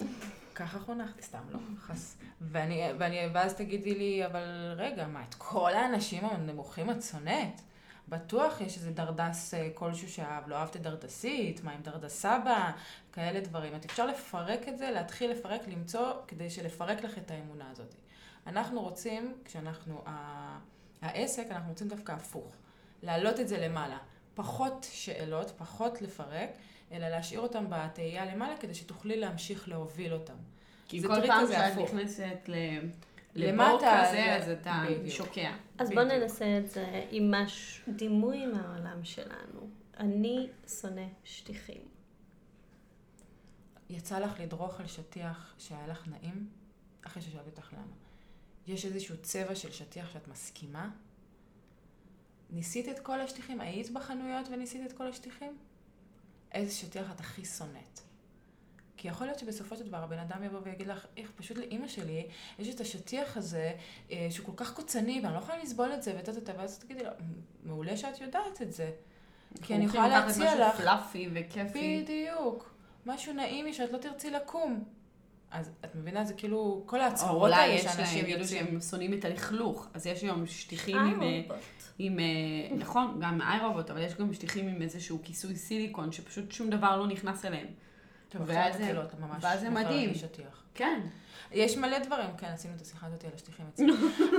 [0.56, 2.16] ככה חונכתי, סתם לא, חס.
[2.40, 7.60] ואני, ואני, ואז תגידי לי, אבל רגע, מה, את כל האנשים הנמוכים את שונאת?
[8.08, 12.70] בטוח יש איזה דרדס אה, כלשהו שאהב, לא אהבת דרדסית, מה עם דרדס סבא,
[13.12, 13.74] כאלה דברים.
[13.74, 17.94] את אפשר לפרק את זה, להתחיל לפרק, למצוא, כדי שלפרק לך את האמונה הזאת.
[18.46, 20.04] אנחנו רוצים, כשאנחנו,
[21.02, 22.56] העסק, אנחנו רוצים דווקא הפוך.
[23.02, 23.98] להעלות את זה למעלה.
[24.34, 26.50] פחות שאלות, פחות לפרק,
[26.92, 30.36] אלא להשאיר אותם בתהייה למעלה, כדי שתוכלי להמשיך להוביל אותם.
[30.88, 32.54] כי כל פעם שאת נכנסת ל...
[33.34, 35.52] לבור כזה, אז אתה שוקע.
[35.78, 39.68] אז בוא ננסה את זה עם משהו, דימוי מהעולם שלנו.
[39.98, 40.48] אני
[40.80, 41.82] שונא שטיחים.
[43.90, 46.48] יצא לך לדרוך על שטיח שהיה לך נעים?
[47.02, 47.92] אחרי ששאלתי אותך למה.
[48.66, 50.90] יש איזשהו צבע של שטיח שאת מסכימה?
[52.50, 53.60] ניסית את כל השטיחים?
[53.60, 55.56] היית בחנויות וניסית את כל השטיחים?
[56.56, 58.00] איזה שטיח את הכי שונאת?
[58.96, 62.28] כי יכול להיות שבסופו של דבר הבן אדם יבוא ויגיד לך, איך, פשוט לאימא שלי
[62.58, 63.72] יש את השטיח הזה
[64.10, 66.78] אה, שהוא כל כך קוצני ואני לא יכולה לסבול את זה וטה טה טה, ואז
[66.78, 67.10] תגידי לו,
[67.64, 68.90] מעולה שאת יודעת את זה.
[69.62, 70.74] כי אני יכולה להציע לך...
[70.74, 72.02] משהו פלאפי וכיפי.
[72.02, 72.74] בדיוק.
[73.06, 74.84] משהו נעימי שאת לא תרצי לקום.
[75.50, 78.34] אז את מבינה, זה כאילו, כל ההצהרות האלה שאנשים יוצאים.
[78.34, 79.88] אולי יש להם, שהם שונאים את הלכלוך.
[79.94, 81.22] אז יש היום שטיחים עם...
[81.22, 81.40] אה,
[81.98, 82.24] עם, אה,
[82.76, 86.96] נכון, גם איי רובוט, אבל יש גם שטיחים עם איזשהו כיסוי סיליקון, שפשוט שום דבר
[86.96, 87.66] לא נכנס אליהם.
[88.28, 88.86] טוב, ואז זה-
[89.20, 90.10] ממש ואז זה מדהים.
[90.74, 91.00] כן.
[91.52, 93.86] יש מלא דברים, כן, עשינו את השיחה הזאת על השטיחים אצלי.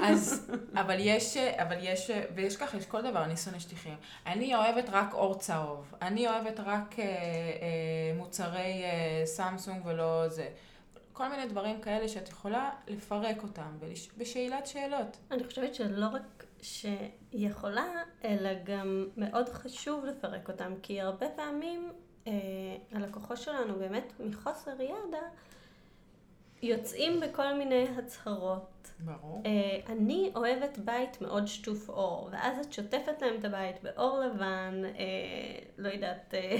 [0.03, 3.95] אז, אבל יש, אבל יש, ויש ככה, יש כל דבר, אני שונא שטיחים.
[4.25, 5.93] אני אוהבת רק אור צהוב.
[6.01, 7.09] אני אוהבת רק אה, אה,
[8.17, 10.47] מוצרי אה, סמסונג ולא זה.
[11.17, 13.77] כל מיני דברים כאלה שאת יכולה לפרק אותם.
[14.17, 15.17] בשאלת שאלות.
[15.31, 17.85] אני חושבת שלא רק שיכולה,
[18.25, 21.91] אלא גם מאוד חשוב לפרק אותם, כי הרבה פעמים
[22.27, 22.33] אה,
[22.91, 25.21] הלקוחות שלנו באמת מחוסר ידע
[26.61, 28.91] יוצאים בכל מיני הצהרות.
[28.99, 29.41] ברור.
[29.45, 34.81] אה, אני אוהבת בית מאוד שטוף אור, ואז את שוטפת להם את הבית באור לבן,
[34.85, 36.55] אה, לא יודעת, אה,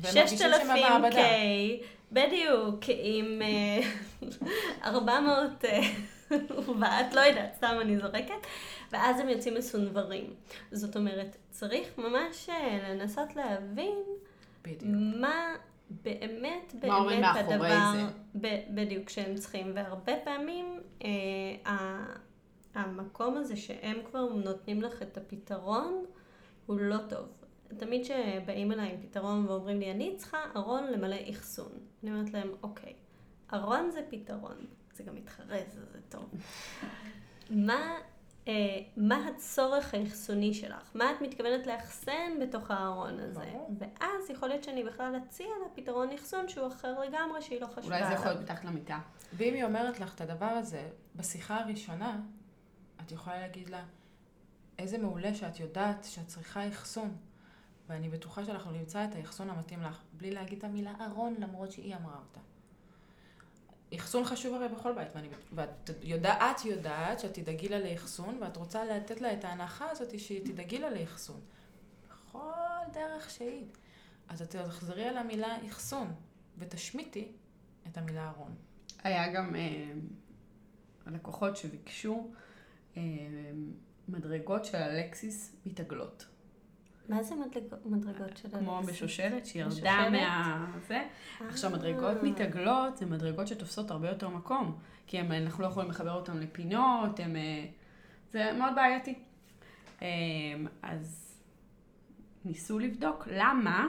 [0.00, 1.22] והם מרגישים שהם 6,000 במעבדה.
[2.12, 3.80] בדיוק, עם אה,
[4.90, 5.80] 400 אה,
[6.80, 8.46] ואת, לא יודעת, סתם אני זורקת,
[8.92, 10.34] ואז הם יוצאים מסונברים.
[10.72, 13.98] זאת אומרת, צריך ממש אה, לנסות להבין
[14.62, 14.82] בדיוק.
[15.20, 15.54] מה
[15.90, 18.06] באמת מה באמת מאחורי הדבר.
[18.40, 21.70] ב- בדיוק שהם צריכים, והרבה פעמים אה,
[22.74, 26.04] המקום הזה שהם כבר נותנים לך את הפתרון
[26.66, 27.28] הוא לא טוב.
[27.78, 31.72] תמיד כשבאים אליי עם פתרון ואומרים לי, אני צריכה ארון למלא אחסון.
[32.02, 32.92] אני אומרת להם, אוקיי,
[33.52, 36.30] ארון זה פתרון, זה גם מתחרז, זה טוב.
[37.50, 37.98] מה,
[38.48, 38.52] אה,
[38.96, 40.90] מה הצורך האחסוני שלך?
[40.94, 43.52] מה את מתכוונת לאחסן בתוך הארון הזה?
[43.78, 47.84] ואז יכול להיות שאני בכלל אציע לה פתרון אחסון שהוא אחר לגמרי, שהיא לא חשבה
[47.84, 48.14] אולי זה.
[48.14, 48.98] יכול להיות מתחת למיטה.
[49.32, 52.20] ואם היא אומרת לך את הדבר הזה בשיחה הראשונה,
[53.06, 53.84] את יכולה להגיד לה,
[54.78, 57.16] איזה מעולה שאת יודעת שאת צריכה אחסון.
[57.88, 61.96] ואני בטוחה שאנחנו נמצא את האחסון המתאים לך, בלי להגיד את המילה ארון, למרות שהיא
[61.96, 62.40] אמרה אותה.
[63.94, 68.56] אחסון חשוב הרי בכל בית, ואני, ואת יודע, את יודעת שאת תדאגי לה לאחסון, ואת
[68.56, 71.40] רוצה לתת לה את ההנחה הזאת שהיא תדאגי לה לאחסון.
[72.08, 73.66] בכל דרך שהיא.
[74.28, 76.14] אז את תחזרי על המילה אחסון,
[76.58, 77.32] ותשמיטי
[77.88, 78.54] את המילה ארון.
[79.02, 79.92] היה גם אה,
[81.06, 82.30] לקוחות שביקשו
[82.96, 83.02] אה,
[84.08, 86.26] מדרגות של אלקסיס מתעגלות.
[87.08, 87.34] מה זה
[87.84, 88.80] מדרגות של כמו?
[88.88, 90.10] בשושלת שירדה?
[90.10, 90.66] מה...
[90.88, 91.04] זה.
[91.48, 91.78] עכשיו, אה.
[91.78, 94.78] מדרגות מתעגלות זה מדרגות שתופסות הרבה יותר מקום.
[95.06, 97.36] כי הם, אנחנו לא יכולים לחבר אותם לפינות, הם...
[97.36, 97.66] אה,
[98.32, 99.14] זה מאוד בעייתי.
[100.02, 100.08] אה,
[100.82, 101.34] אז
[102.44, 103.86] ניסו לבדוק למה,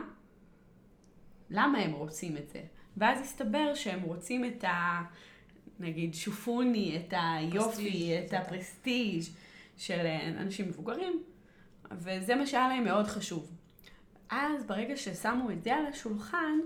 [1.49, 2.61] למה הם רוצים את זה.
[2.97, 5.01] ואז הסתבר שהם רוצים את ה...
[5.79, 8.33] נגיד שופוני, את היופי, את.
[8.33, 9.23] הפרסטיג'
[9.77, 11.23] של אה, אנשים מבוגרים,
[11.91, 13.51] וזה מה שהיה להם מאוד חשוב.
[14.29, 16.59] אז ברגע ששמו את זה על השולחן,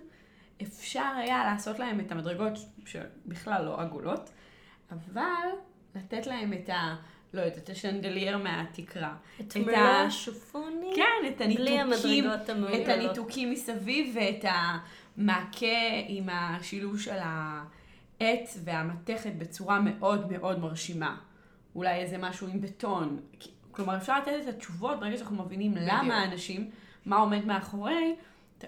[0.61, 2.53] אפשר היה לעשות להם את המדרגות
[2.85, 4.29] שבכלל לא עגולות,
[4.91, 5.49] אבל
[5.95, 6.95] לתת להם את ה...
[7.33, 9.15] לא יודעת, את השנדלייר מהתקרה.
[9.41, 10.91] את את מלוא ה- השופוני?
[10.95, 12.81] כן, את בלי הניתוקים, המדרגות המעוגלות.
[12.83, 14.45] את הניתוקים מסביב ואת
[15.17, 15.67] המעקה
[16.07, 21.17] עם השילוב של העץ והמתכת בצורה מאוד מאוד מרשימה.
[21.75, 23.19] אולי איזה משהו עם בטון.
[23.79, 25.89] כלומר, אפשר לתת את התשובות ברגע שאנחנו מבינים בדיוק.
[25.91, 26.69] למה האנשים,
[27.05, 28.15] מה עומד מאחורי,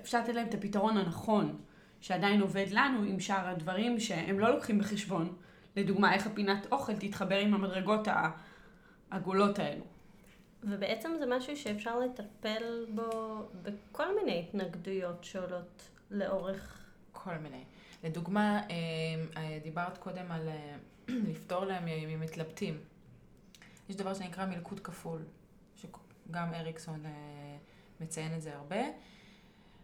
[0.02, 1.58] אפשר לתת להם את הפתרון הנכון,
[2.02, 5.36] שעדיין עובד לנו עם שאר הדברים שהם לא לוקחים בחשבון.
[5.76, 8.08] לדוגמה, איך הפינת אוכל תתחבר עם המדרגות
[9.12, 9.84] העגולות האלו.
[10.64, 13.10] ובעצם זה משהו שאפשר לטפל בו
[13.62, 16.78] בכל מיני התנגדויות שעולות לאורך...
[17.12, 17.64] כל מיני.
[18.04, 18.76] לדוגמה, אה,
[19.38, 20.76] אה, דיברת קודם על אה,
[21.30, 22.91] לפתור להם אם מתלבטים.
[23.90, 25.26] יש דבר שנקרא מלכוד כפול,
[25.76, 27.12] שגם אריקסון אה,
[28.00, 28.82] מציין את זה הרבה.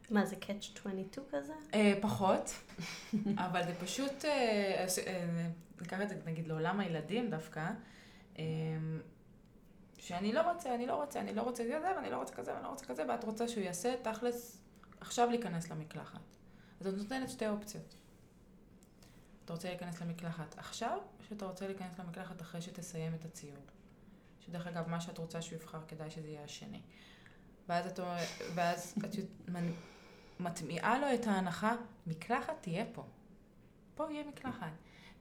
[0.10, 1.54] מה זה catch 22 כזה?
[1.74, 2.54] אה, פחות,
[3.46, 5.50] אבל זה פשוט, אה, אז, אה,
[5.82, 7.70] ניקח את זה נגיד לעולם הילדים דווקא,
[8.40, 8.44] אה,
[9.98, 12.64] שאני לא רוצה, אני לא רוצה, אני לא רוצה זה, ואני לא רוצה כזה, ואני
[12.64, 14.62] לא רוצה כזה, ואת רוצה שהוא יעשה תכלס
[15.02, 16.20] עכשיו להיכנס למקלחת.
[16.80, 17.96] אז את נותנת שתי אופציות.
[19.46, 23.58] אתה רוצה להיכנס למקלחת עכשיו, או שאתה רוצה להיכנס למקלחת אחרי שתסיים את הציור.
[24.48, 26.82] שדרך אגב, מה שאת רוצה שהוא יבחר, כדאי שזה יהיה השני.
[27.70, 28.00] ואז את,
[28.56, 29.16] ואז את
[30.40, 31.76] מטמיעה לו את ההנחה,
[32.08, 33.04] מקלחת תהיה פה.
[33.96, 34.72] פה יהיה מקלחת.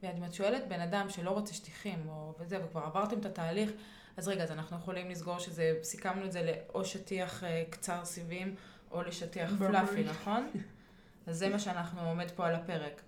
[0.03, 3.71] ואם את שואלת בן אדם שלא רוצה שטיחים, או וזה, וכבר עברתם את התהליך,
[4.17, 8.55] אז רגע, אז אנחנו יכולים לסגור שזה, סיכמנו את זה לאו שטיח אה, קצר סיבים,
[8.91, 9.51] או לשטיח.
[9.59, 10.51] פלאפי, נכון?
[11.27, 13.03] אז זה מה שאנחנו עומד פה על הפרק.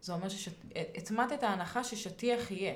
[0.00, 2.74] זה אומר שהטמעת את ההנחה ששטיח יהיה.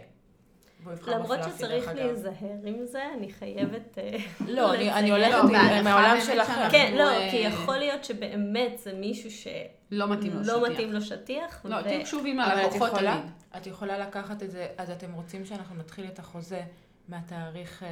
[1.06, 1.90] למרות שצריך.
[1.94, 2.32] להיזהר
[2.64, 3.98] עם זה, אני חייבת...
[3.98, 4.16] אה,
[4.48, 5.10] לא, אני.
[5.10, 6.52] הולכת לא, מהעולם שלכם.
[6.54, 9.52] שאנחנו- כן, לא, אה, כי יכול להיות שבאמת זה מישהו שלא
[9.90, 10.70] לא מתאים לו שטיח.
[10.70, 11.60] מתאים לו שטיח.
[11.64, 13.32] לא, תהיו קשובים ללקוחות יכולה, תמיד.
[13.56, 16.62] את יכולה לקחת את זה, אז אתם רוצים שאנחנו נתחיל את החוזה
[17.08, 17.88] מהתאריך אה,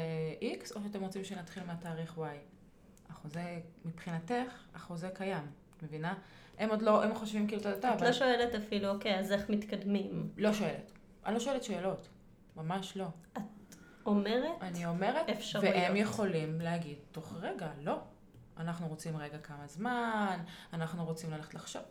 [0.62, 2.20] X, או שאתם רוצים שנתחיל מהתאריך Y?
[3.10, 3.42] החוזה,
[3.84, 4.34] מבחינתך,
[4.74, 5.46] החוזה קיים.
[5.76, 6.14] את מבינה?
[6.58, 9.50] הם עוד לא, הם חושבים כאילו, אתה יודע, את לא שואלת אפילו, אוקיי, אז איך
[9.50, 10.28] מתקדמים?
[10.36, 10.92] לא שואלת.
[11.26, 12.08] אני לא שואלת שאלות.
[12.56, 13.06] ממש לא.
[14.06, 15.74] אומרת, אני אומרת, אפשרויות.
[15.74, 18.00] והם יכולים להגיד תוך רגע, לא.
[18.56, 20.38] אנחנו רוצים רגע כמה זמן,
[20.72, 21.82] אנחנו רוצים ללכת לחשוב.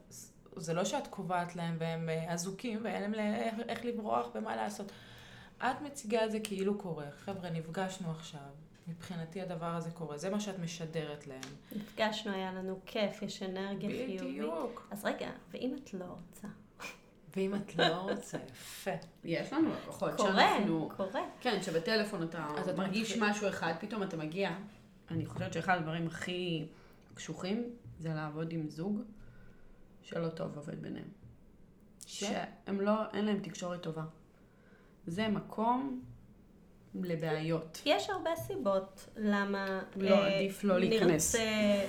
[0.56, 4.92] זה לא שאת קובעת להם והם אה, אזוקים ואין להם איך לברוח ומה לעשות.
[5.58, 7.12] את מציגה את זה כאילו קורה.
[7.12, 8.50] חבר'ה, נפגשנו עכשיו.
[8.88, 10.18] מבחינתי הדבר הזה קורה.
[10.18, 11.56] זה מה שאת משדרת להם.
[11.72, 14.22] נפגשנו, היה לנו כיף, יש אנרגיה חיובית.
[14.22, 14.88] בדיוק.
[14.92, 16.48] אז רגע, ואם את לא רוצה?
[17.36, 18.92] ואם את לא רוצה, יפה.
[19.24, 20.90] יש לנו לקוחות קורה, שאנחנו...
[20.98, 21.22] קורה.
[21.42, 24.52] כן, שבטלפון אתה אז מרגיש מתחיל- משהו אחד, פתאום אתה מגיע.
[25.12, 26.68] אני חושבת שאחד הדברים הכי
[27.14, 27.70] קשוחים
[28.00, 29.02] זה לעבוד עם זוג
[30.02, 31.08] שלא טוב עובד ביניהם.
[32.06, 34.04] ש- שהם לא, אין להם תקשורת טובה.
[35.08, 36.02] זה מקום
[36.96, 37.82] לבעיות.
[37.86, 41.36] יש הרבה סיבות למה לא, אה, עדיף לא להיכנס.
[41.36, 41.86] נרצה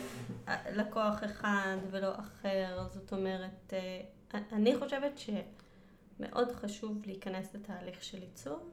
[0.72, 4.00] לקוח אחד ולא אחר, זאת אומרת, אה,
[4.34, 8.70] אני חושבת שמאוד חשוב להיכנס לתהליך של עיצוב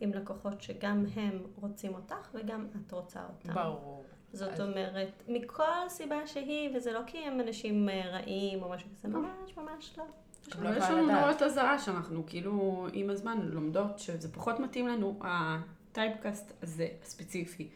[0.00, 3.54] עם לקוחות שגם הם רוצים אותך וגם את רוצה אותם.
[3.54, 4.04] ברור.
[4.32, 8.88] זאת אז- אומרת, מכל סיבה שהיא, וזה לא כי הם אנשים אה, רעים או משהו
[8.92, 10.04] כזה, ממש ממש לא.
[10.04, 11.20] לא אבל יש יכולה לנו.
[11.20, 17.68] נורות אזהרה שאנחנו כאילו עם הזמן לומדות שזה פחות מתאים לנו, הטייפקאסט הזה הספציפי.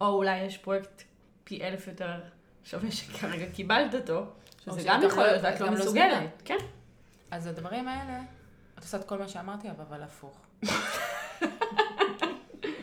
[0.00, 1.02] או אולי יש פרויקט
[1.44, 2.20] פי אלף יותר
[2.64, 4.26] שווה שכרגע קיבלת אותו,
[4.60, 6.42] שזה גם יכול לא- להיות, ואת את לא לא מסוגלת.
[6.44, 6.56] כן.
[7.36, 8.20] אז הדברים האלה,
[8.78, 10.38] את עושה את כל מה שאמרתי, אבל- הפוך.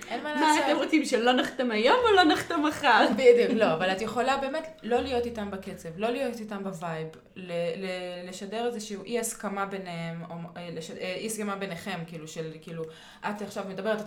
[0.07, 0.63] אין מה מה לעשות.
[0.65, 3.05] אתם רוצים, שלא נחתם היום או לא נחתם מחר?
[3.13, 7.07] בדיוק, לא, אבל את יכולה באמת לא להיות איתם בקצב, לא להיות איתם ב vibe,
[7.35, 7.51] ל-
[7.85, 12.51] ל- לשדר איזשהו אי הסכמה ביניהם, או אה, לש- אה, אי הסכמה ביניכם, כאילו, של
[12.61, 12.83] כאילו,
[13.29, 14.01] את עכשיו מדברת,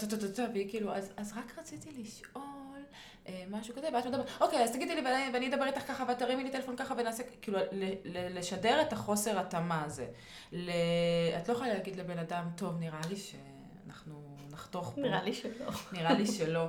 [0.52, 2.44] והיא כאילו, אז, אז רק רציתי לשאול
[3.50, 6.44] משהו כזה, ואת מדברת, אוקיי, אז תגידי לי, ואני, ואני אדבר איתך ככה, ואת תרימי
[6.44, 10.06] לי טלפון ככה, ונעשה, כאילו, ל- ל- לשדר את החוסר התאמה הזה.
[10.52, 10.70] ל-
[11.38, 15.00] את לא יכולה להגיד לבן אדם, טוב, נראה לי שאנחנו נחתוך פה.
[15.00, 15.66] נראה לי שלא.
[15.92, 16.66] נראה לי שלא.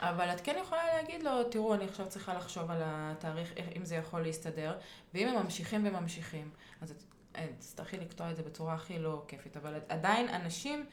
[0.00, 3.84] אבל את כן יכולה להגיד לו, תראו, אני עכשיו צריכה לחשוב על התאריך, איך- אם
[3.84, 4.78] זה יכול להסתדר,
[5.14, 6.50] ואם הם ממשיכים וממשיכים,
[6.80, 6.94] אז
[7.36, 10.86] אה, תצטרכי לקטוע את זה בצורה הכי לא כיפית, אבל עדיין אנשים,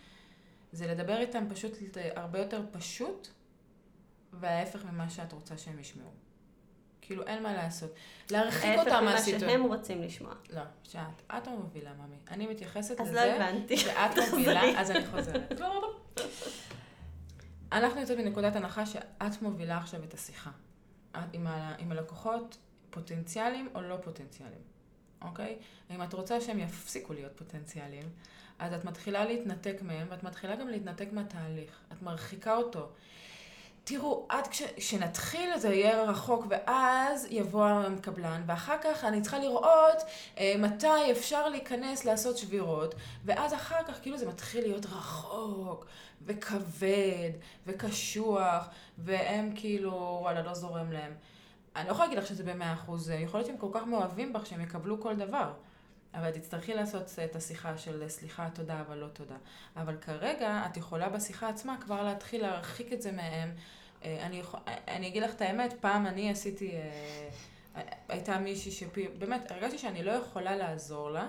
[0.72, 1.72] זה לדבר איתם פשוט
[2.16, 3.28] הרבה יותר פשוט,
[4.40, 6.10] וההפך ממה שאת רוצה שהם ישמעו.
[7.02, 7.92] כאילו, אין מה לעשות.
[8.32, 9.50] להרחיק ההפך אותם ממה מהסיטואציה.
[9.50, 10.34] שהם רוצים לשמוע.
[10.50, 12.16] לא, שאת, את המובילה, ממי.
[12.32, 13.14] אני מתייחסת אז לזה.
[13.14, 13.78] לא הבנתי.
[13.78, 14.30] שאת תחזרי.
[14.40, 15.62] מובילה, אז אני חוזרת.
[17.72, 20.52] אנחנו יוצאות מנקודת הנחה שאת מובילה עכשיו את השיחה.
[21.12, 22.58] את עם, ה, עם הלקוחות
[22.90, 24.62] פוטנציאליים או לא פוטנציאליים,
[25.22, 25.58] אוקיי?
[25.90, 28.10] אם את רוצה שהם יפסיקו להיות פוטנציאליים,
[28.60, 31.82] אז את מתחילה להתנתק מהם, ואת מתחילה גם להתנתק מהתהליך.
[31.92, 32.92] את מרחיקה אותו.
[33.88, 40.04] תראו, עד כש, כשנתחיל זה יהיה רחוק, ואז יבוא הקבלן, ואחר כך אני צריכה לראות
[40.38, 45.86] אה, מתי אפשר להיכנס לעשות שבירות, ואז אחר כך כאילו זה מתחיל להיות רחוק,
[46.26, 47.32] וכבד,
[47.68, 51.14] וקשוח, והם כאילו, וואלה, לא זורם להם.
[51.76, 54.46] אני לא יכולה להגיד לך שזה במאה אחוז, יכול להיות שהם כל כך מאוהבים בך
[54.46, 55.52] שהם יקבלו כל דבר.
[56.16, 59.36] אבל תצטרכי לעשות את השיחה של סליחה, תודה, אבל לא תודה.
[59.76, 63.51] אבל כרגע את יכולה בשיחה עצמה כבר להתחיל להרחיק את זה מהם.
[64.03, 69.51] אה, אני, יכול, אני אגיד לך את האמת, פעם אני עשיתי, אה, הייתה מישהי שבאמת,
[69.51, 71.28] הרגשתי שאני לא יכולה לעזור לה,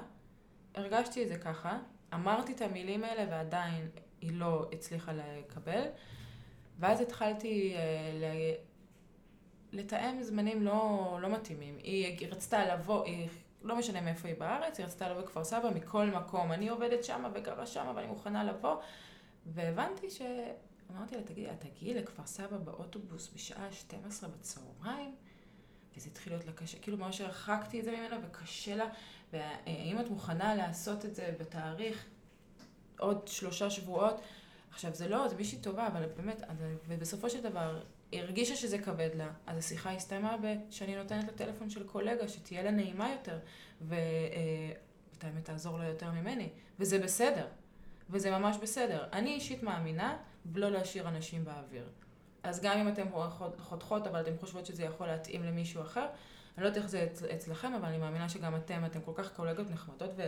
[0.74, 1.78] הרגשתי את זה ככה,
[2.14, 3.88] אמרתי את המילים האלה ועדיין
[4.20, 5.82] היא לא הצליחה לקבל,
[6.78, 7.80] ואז התחלתי אה,
[8.14, 8.54] ל-
[9.72, 11.78] לתאם זמנים לא, לא מתאימים.
[11.82, 13.28] היא רצתה לבוא, היא,
[13.66, 16.52] לא משנה מאיפה היא בארץ, היא רצתה לבוא בכפר סבא מכל מקום.
[16.52, 18.76] אני עובדת שם וגרה שם ואני מוכנה לבוא.
[19.46, 20.22] והבנתי ש...
[20.90, 25.14] אמרתי לה, תגידי, את תגיעי לכפר סבא באוטובוס בשעה 12 בצהריים?
[25.96, 28.88] וזה התחיל להיות לה קשה, כאילו ממש הרחקתי את זה ממנה וקשה לה,
[29.32, 32.06] והאם את מוכנה לעשות את זה בתאריך
[32.98, 34.20] עוד שלושה שבועות?
[34.70, 36.42] עכשיו זה לא, זה מישהי טובה, אבל באמת,
[36.88, 37.82] ובסופו של דבר,
[38.12, 40.36] היא הרגישה שזה כבד לה, אז השיחה הסתיימה
[40.70, 43.38] שאני נותנת לה טלפון של קולגה, שתהיה לה נעימה יותר,
[43.80, 46.48] ואת האמת תעזור לה יותר ממני,
[46.78, 47.46] וזה בסדר,
[48.10, 49.04] וזה ממש בסדר.
[49.12, 50.16] אני אישית מאמינה
[50.52, 51.88] ולא להשאיר אנשים באוויר.
[52.42, 53.06] אז גם אם אתן
[53.58, 56.06] חותכות, אבל אתן חושבות שזה יכול להתאים למישהו אחר,
[56.56, 59.32] אני לא יודעת איך זה אצ- אצלכם, אבל אני מאמינה שגם אתם, אתן כל כך
[59.32, 60.22] קולגות נחמדות ו...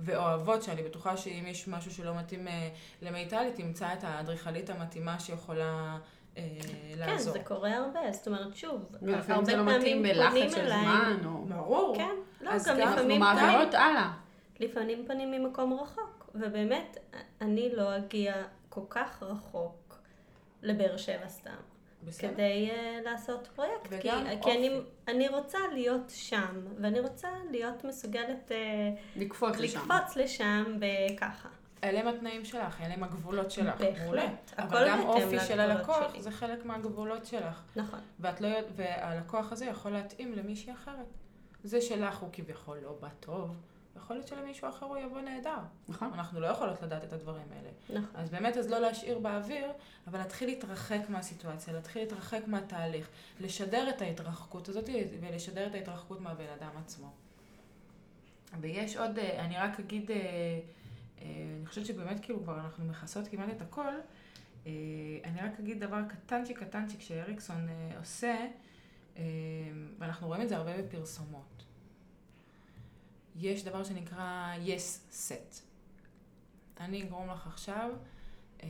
[0.00, 2.68] ואוהבות, שאני בטוחה שאם יש משהו שלא מתאים אה,
[3.02, 5.98] למיטל, היא תמצא את האדריכלית המתאימה שיכולה
[6.38, 7.32] אה, כן, לעזור.
[7.32, 10.60] זה קורה הרבה, זאת אומרת, שוב, ולפעמים הרבה זה לא מתאים פעמים בלחץ פונים של
[10.60, 10.82] אליי.
[10.82, 11.44] זמן, או...
[11.44, 11.96] ברור.
[11.96, 14.12] כן, לא, אז גם גם אנחנו לפעמים מעבירות הלאה.
[14.60, 16.98] לפעמים פונים ממקום רחוק, ובאמת,
[17.40, 18.34] אני לא אגיע
[18.68, 19.98] כל כך רחוק
[20.62, 21.50] לבאר שבע סתם.
[22.04, 22.28] בסדר.
[22.34, 23.90] כדי uh, לעשות פרויקט.
[24.00, 24.08] כי,
[24.42, 24.80] כי אני.
[25.08, 29.78] אני רוצה להיות שם, ואני רוצה להיות מסוגלת uh, לקפוץ לשם.
[29.78, 31.48] לקפוץ לשם בככה.
[31.84, 33.80] אלה הם התנאים שלך, אלה הם הגבולות שלך.
[33.80, 34.54] בהחלט.
[34.58, 36.22] אבל גם אופי של הלקוח שלי.
[36.22, 37.62] זה חלק מהגבולות שלך.
[37.76, 38.00] נכון.
[38.20, 41.06] ואת לא, והלקוח הזה יכול להתאים למישהי אחרת.
[41.64, 43.56] זה שלך הוא כביכול לא בא טוב,
[43.96, 45.58] יכול להיות שלמישהו אחר הוא יבוא נהדר.
[45.88, 46.10] נכון.
[46.14, 48.00] אנחנו לא יכולות לדעת את הדברים האלה.
[48.00, 48.20] נכון.
[48.20, 49.72] אז באמת, אז לא להשאיר באוויר,
[50.06, 53.08] אבל להתחיל להתרחק מהסיטואציה, להתחיל להתרחק מהתהליך,
[53.40, 54.88] לשדר את ההתרחקות הזאת
[55.20, 57.10] ולשדר את ההתרחקות מהבן אדם עצמו.
[58.60, 60.16] ויש עוד, אה, אני רק אגיד, אה,
[61.22, 63.94] אני חושבת שבאמת כאילו כבר אנחנו מכסות כמעט את הכל,
[64.66, 64.72] אה,
[65.24, 68.46] אני רק אגיד דבר קטנצ'יק קטנצ'יק שאריקסון אה, עושה,
[69.16, 69.22] אה,
[69.98, 71.64] ואנחנו רואים את זה הרבה בפרסומות.
[73.36, 75.60] יש דבר שנקרא yes set.
[76.80, 77.90] אני אגרום לך עכשיו
[78.62, 78.68] אה,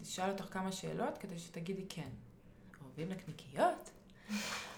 [0.00, 2.08] לשאול אותך כמה שאלות כדי שתגידי כן.
[2.84, 3.90] אוהבים נקניקיות?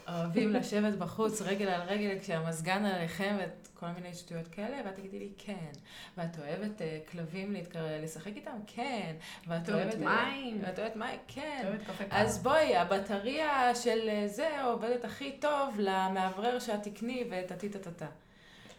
[0.09, 4.81] אוהבים לשבת בחוץ רגל על רגל כשהמזגן עליכם וכל מיני שטויות כאלה?
[4.85, 5.71] ואת תגידי לי כן.
[6.17, 8.59] ואת אוהבת אה, כלבים להתקרב, לשחק איתם?
[8.67, 9.17] כן.
[9.47, 10.61] ואת את אוהבת אה, מים?
[10.63, 11.19] ואת אוהבת מים?
[11.29, 11.63] כן.
[11.65, 12.17] אוהבת קפה קר.
[12.17, 18.09] אז בואי, הבטריה של אה, זה עובדת הכי טוב למאוורר שאת תקני וטה-טה-טה-טה.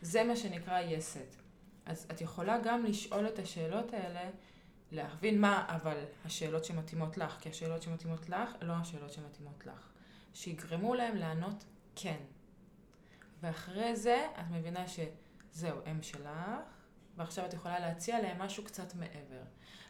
[0.02, 1.20] זה מה שנקרא יסד.
[1.86, 4.30] אז את יכולה גם לשאול את השאלות האלה,
[4.92, 9.93] להבין מה אבל השאלות שמתאימות לך, כי השאלות שמתאימות לך לא השאלות שמתאימות לך.
[10.34, 11.66] שיגרמו להם לענות
[11.96, 12.18] כן.
[13.42, 16.30] ואחרי זה את מבינה שזהו, הם שלך,
[17.18, 19.44] ועכשיו את יכולה להציע להם משהו קצת מעבר.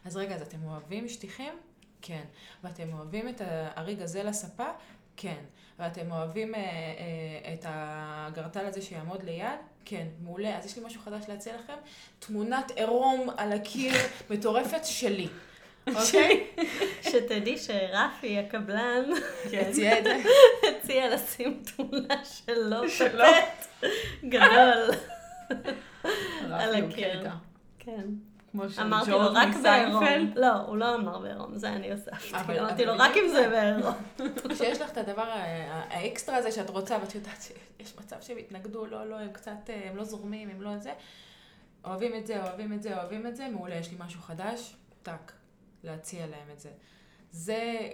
[0.04, 1.54] אז רגע, אז אתם אוהבים שטיחים?
[2.02, 2.24] כן.
[2.64, 4.70] ואתם אוהבים את האריג הזה לספה?
[5.16, 5.44] כן.
[5.78, 9.58] ואתם אוהבים אה, אה, את הגרטל הזה שיעמוד ליד?
[9.84, 10.06] כן.
[10.22, 10.58] מעולה.
[10.58, 11.76] אז יש לי משהו חדש להציע לכם.
[12.18, 13.94] תמונת עירום על הקיר
[14.30, 15.28] מטורפת שלי.
[15.88, 16.46] אוקיי?
[17.10, 19.04] שתדעי שרפי הקבלן
[19.52, 20.22] הציע את זה.
[20.78, 22.82] הציע לשים תמונה שלו.
[22.88, 23.90] טפט
[24.24, 24.90] גדול
[26.52, 27.28] על הקיר.
[27.78, 28.02] כן.
[28.52, 30.02] כמו של אמרתי לו ג'ורג' רק בעירום.
[30.04, 30.38] מסיינפלד.
[30.38, 32.58] לא, הוא לא אמר בעירום, זה אני הוספתי.
[32.60, 33.48] אמרתי לו רק אם זה.
[33.48, 33.94] בעירום.
[34.54, 35.44] כשיש לך את הדבר ה-
[35.90, 39.88] האקסטרה הזה שאת רוצה, ואת יודעת שיש מצב שהם יתנגדו, לא, לא, הם קצת, אה,
[39.90, 40.92] הם לא זורמים, הם לא זה.
[41.84, 45.32] אוהבים את זה, אוהבים את זה, אוהבים את זה, מעולה, יש לי משהו חדש, טאק,
[45.84, 46.70] להציע להם את זה.
[47.30, 47.90] זה,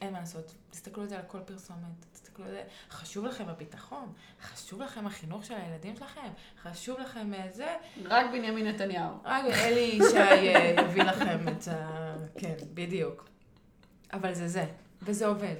[0.00, 4.12] אין מה לעשות, תסתכלו על זה על כל פרסומת, תסתכלו על זה, חשוב לכם הביטחון,
[4.42, 6.28] חשוב לכם החינוך של הילדים שלכם,
[6.62, 9.14] חשוב לכם אה, זה, רק בנימין נתניהו.
[9.24, 12.14] רק אלי ישי אה, יביא לכם את ה...
[12.38, 13.28] כן, בדיוק.
[14.12, 14.64] אבל זה זה,
[15.02, 15.56] וזה עובד.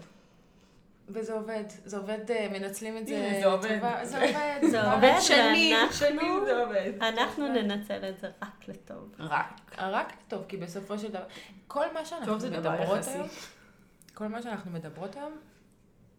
[1.12, 3.38] וזה עובד, זה עובד, אה, מנצלים את זה.
[3.40, 3.78] זה עובד.
[4.02, 4.58] זה עובד.
[4.70, 6.92] זה עובד, שנים, ואנחנו- שנים זה עובד.
[7.02, 9.14] אנחנו ננצל את זה רק לטוב.
[9.18, 9.60] רק.
[9.78, 11.24] רק טוב, כי בסופו של דבר,
[11.66, 13.06] כל מה שאנחנו מדברות.
[13.08, 13.26] היום,
[14.14, 15.32] כל מה שאנחנו מדברות היום,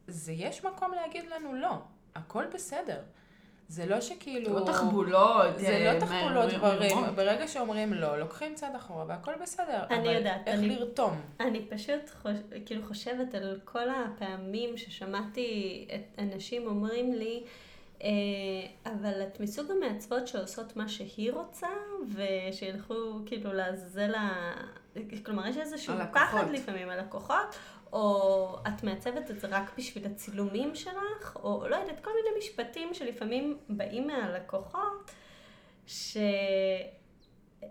[0.07, 1.77] זה יש מקום להגיד לנו לא,
[2.15, 2.99] הכל בסדר.
[3.71, 4.59] זה לא שכאילו...
[4.59, 5.59] לא תחבולות.
[5.59, 9.83] זה אה, לא תחבולות מ- דברים, ברגע שאומרים לא, לוקחים צעד אחורה והכל בסדר.
[9.89, 11.21] אני יודעת, איך לרתום?
[11.39, 12.11] אני פשוט.
[12.65, 17.43] כאילו חושבת על כל הפעמים ששמעתי את אנשים אומרים לי,
[18.03, 18.09] אה,
[18.85, 21.67] אבל את מסוג המעצבות שעושות מה שהיא רוצה,
[22.15, 22.93] ושילכו
[23.25, 24.51] כאילו לעזאזל ה...
[25.25, 26.27] כלומר, יש איזשהו הלקוחות.
[26.27, 27.55] פחד לפעמים על לקוחות,
[27.93, 32.93] או את מעצבת את זה רק בשביל הצילומים שלך, או לא יודעת, כל מיני משפטים
[32.93, 35.11] שלפעמים באים מהלקוחות,
[35.87, 36.17] ש...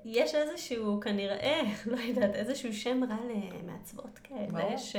[0.04, 1.60] יש איזשהו, כנראה,
[1.92, 3.16] לא יודעת, איזשהו שם רע
[3.62, 4.78] למעצבות כאלה.
[4.78, 4.96] ש,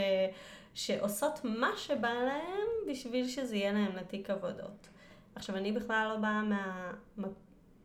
[0.73, 4.89] שעושות מה שבא להם בשביל שזה יהיה להם לתיק עבודות.
[5.35, 7.27] עכשיו, אני בכלל לא באה מה, מה,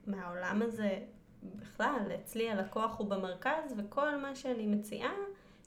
[0.07, 0.99] מהעולם הזה
[1.43, 5.12] בכלל, אצלי הלקוח הוא במרכז, וכל מה שאני מציעה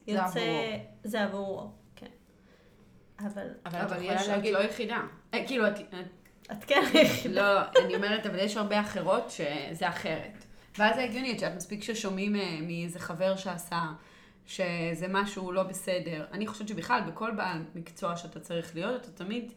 [0.08, 0.78] יוצא, עבורו.
[1.04, 2.06] זה עבורו, כן.
[3.20, 5.02] אבל אבל את אבל יכולה יש, את להגיד, לא יחידה.
[5.34, 5.74] אה, כאילו, את...
[6.52, 7.36] את- כן היחידה.
[7.42, 10.46] לא, אני אומרת, אבל יש הרבה אחרות שזה אחרת.
[10.78, 13.82] ואז זה הגיוני, את יודעת, מספיק ששומעים אה, מאיזה חבר שעשה,
[14.46, 16.26] שזה משהו לא בסדר.
[16.32, 19.52] אני חושבת שבכלל, בכל בעל מקצוע שאתה צריך להיות, אתה תמיד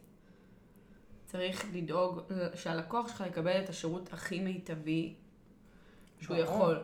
[1.27, 2.21] צריך לדאוג
[2.55, 5.15] שהלקוח שלך יקבל את השירות הכי מיטבי
[6.21, 6.43] שהוא ברור.
[6.49, 6.83] יכול.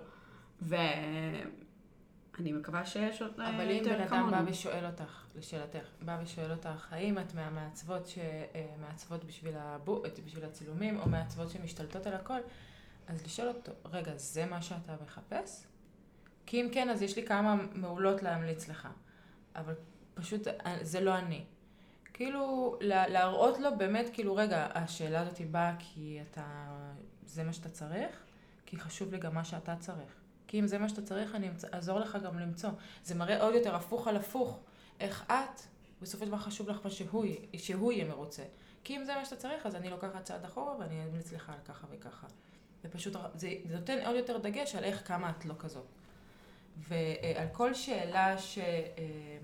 [2.39, 4.31] ואני מקווה שיש עוד אה, אבל אם יותר בן אדם כמונו.
[4.31, 10.99] בא ושואל אותך, לשאלתך, בא ושואל אותך, האם את מהמעצבות שמעצבות בשביל, הבו, בשביל הצילומים,
[11.01, 12.39] או מעצבות שמשתלטות על הכל,
[13.07, 15.65] אז לשאול אותו, רגע, זה מה שאתה מחפש?
[16.47, 18.89] כי אם כן, אז יש לי כמה מעולות להמליץ לך.
[19.57, 19.75] אבל
[20.15, 21.45] פשוט, אה, זה לא אני.
[22.15, 26.45] כאילו, לה- להראות לו באמת, כאילו, רגע, השאלה הזאת באה כי אתה,
[27.27, 28.17] זה מה שאתה צריך,
[28.67, 30.13] כי חשוב לי גם מה שאתה צריך.
[30.49, 32.71] כי אם זה מה שאתה צריך, אני אעזור לך גם למצוא.
[33.05, 34.59] זה מראה עוד יותר הפוך על הפוך.
[35.01, 35.61] איך את,
[36.03, 37.25] בסופו של דבר חשוב לך שהוא,
[37.57, 38.43] שהוא יהיה מרוצה.
[38.85, 41.59] כי אם זה מה שאתה צריך, אז אני לוקחת צעד אחורה ואני אמליץ לך על
[41.65, 42.27] ככה וככה.
[42.85, 45.87] ופשוט, זה, זה נותן עוד יותר דגש על איך כמה את לא כזאת.
[46.77, 48.59] ועל כל שאלה ש...
[48.59, 49.39] אה,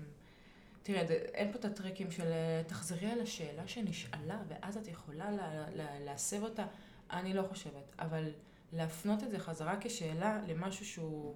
[0.83, 1.01] תראה,
[1.33, 5.99] אין פה את הטריקים של אה, תחזרי על השאלה שנשאלה, ואז את יכולה לה, לה,
[5.99, 6.65] להסב אותה.
[7.11, 8.29] אני לא חושבת, אבל
[8.75, 11.35] להפנות את זה חזרה כשאלה למשהו שהוא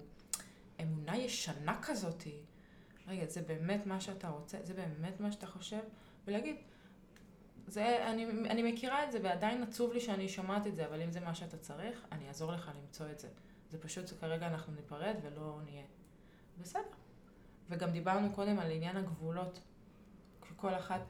[0.82, 2.36] אמונה ישנה כזאתי.
[3.06, 4.58] רגע, זה באמת מה שאתה רוצה?
[4.62, 5.80] זה באמת מה שאתה חושב?
[6.26, 6.56] ולהגיד,
[7.66, 11.10] זה, אני, אני מכירה את זה ועדיין עצוב לי שאני שומעת את זה, אבל אם
[11.10, 13.28] זה מה שאתה צריך, אני אעזור לך למצוא את זה.
[13.70, 15.84] זה פשוט, זה כרגע אנחנו ניפרד ולא נהיה.
[16.58, 16.80] בסדר.
[17.68, 19.60] וגם דיברנו קודם על עניין הגבולות.
[20.56, 21.00] כל אחת,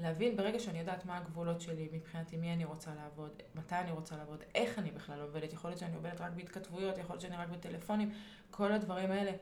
[0.00, 4.16] להבין ברגע שאני יודעת מה הגבולות שלי, מבחינתי מי אני רוצה לעבוד, מתי אני רוצה
[4.16, 7.48] לעבוד, איך אני בכלל עובדת, יכול להיות שאני עובדת רק בהתכתבויות, יכול להיות שאני רק
[7.48, 8.12] בטלפונים,
[8.50, 9.32] כל הדברים האלה.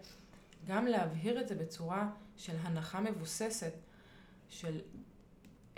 [0.66, 3.72] גם להבהיר את זה בצורה של הנחה מבוססת,
[4.48, 4.80] של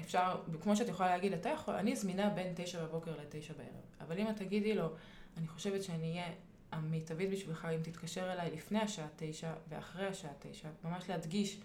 [0.00, 4.18] אפשר, כמו שאת יכולה להגיד, אתה יכול, אני זמינה בין תשע בבוקר לתשע בערב, אבל
[4.18, 4.88] אם את תגידי לו,
[5.36, 6.32] אני חושבת שאני אהיה
[6.72, 11.60] המיטבית בשבילך אם תתקשר אליי לפני השעה תשע ואחרי השעה תשע, ממש להדגיש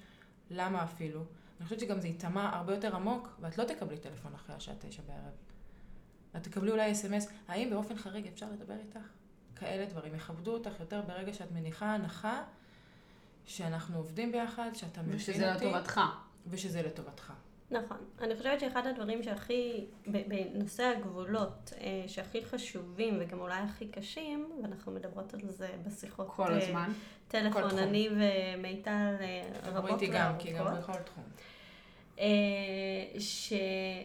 [0.49, 1.23] למה אפילו.
[1.59, 5.01] אני חושבת שגם זה ייטמע הרבה יותר עמוק, ואת לא תקבלי טלפון אחרי השעה תשע
[5.07, 5.33] בערב.
[6.35, 8.99] את תקבלי אולי אס.אם.אס, האם באופן חריג אפשר לדבר איתך?
[9.55, 10.15] כאלה דברים.
[10.15, 12.43] יכבדו אותך יותר ברגע שאת מניחה הנחה
[13.45, 15.31] שאנחנו עובדים ביחד, שאתה מבין אותי.
[15.31, 16.01] ושזה לטובתך.
[16.47, 17.33] ושזה לטובתך.
[17.71, 17.97] נכון.
[18.21, 24.91] אני חושבת שאחד הדברים שהכי, בנושא הגבולות, אה, שהכי חשובים וגם אולי הכי קשים, ואנחנו
[24.91, 26.27] מדברות על זה בשיחות...
[26.29, 26.91] כל אה, הזמן.
[27.27, 30.09] טלפון, אני ומיטל אה, רבות וארוכות.
[30.13, 31.23] גם, כי גם בכל תחום.
[33.19, 33.53] ש,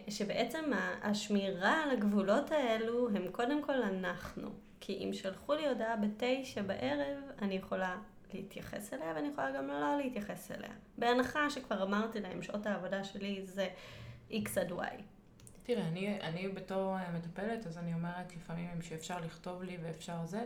[0.08, 0.64] שבעצם
[1.02, 4.50] השמירה על הגבולות האלו הם קודם כל אנחנו.
[4.80, 7.96] כי אם שלחו לי הודעה בתשע בערב, אני יכולה
[8.35, 10.70] להתייחס אליה ואני יכולה גם לא להתייחס אליה.
[10.99, 13.68] בהנחה שכבר אמרתי להם שעות העבודה שלי זה
[14.31, 15.03] X עד Y.
[15.62, 20.45] תראה, אני, אני בתור אה, מטפלת, אז אני אומרת לפעמים שאפשר לכתוב לי ואפשר זה,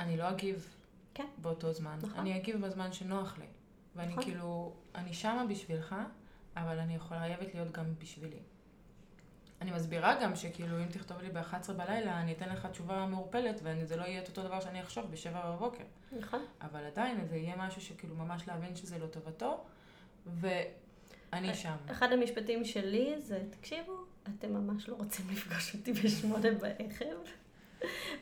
[0.00, 0.76] אני לא אגיב
[1.14, 1.26] כן.
[1.38, 1.98] באותו זמן.
[2.02, 2.18] נכון.
[2.18, 3.46] אני אגיב בזמן שנוח לי.
[3.96, 4.24] ואני נכון.
[4.24, 5.94] כאילו, אני שמה בשבילך,
[6.56, 8.38] אבל אני יכולה, חייבת להיות גם בשבילי.
[9.60, 13.96] אני מסבירה גם שכאילו אם תכתוב לי ב-11 בלילה, אני אתן לך תשובה מעורפלת, וזה
[13.96, 15.84] לא יהיה את אותו דבר שאני אחשוב ב-7 בבוקר.
[16.18, 16.44] נכון.
[16.60, 19.64] אבל עדיין זה יהיה משהו שכאילו ממש להבין שזה לטובתו,
[20.26, 21.76] ואני שם.
[21.90, 23.92] אחד המשפטים שלי זה, תקשיבו,
[24.38, 27.18] אתם ממש לא רוצים לפגוש אותי בשמונה בערב,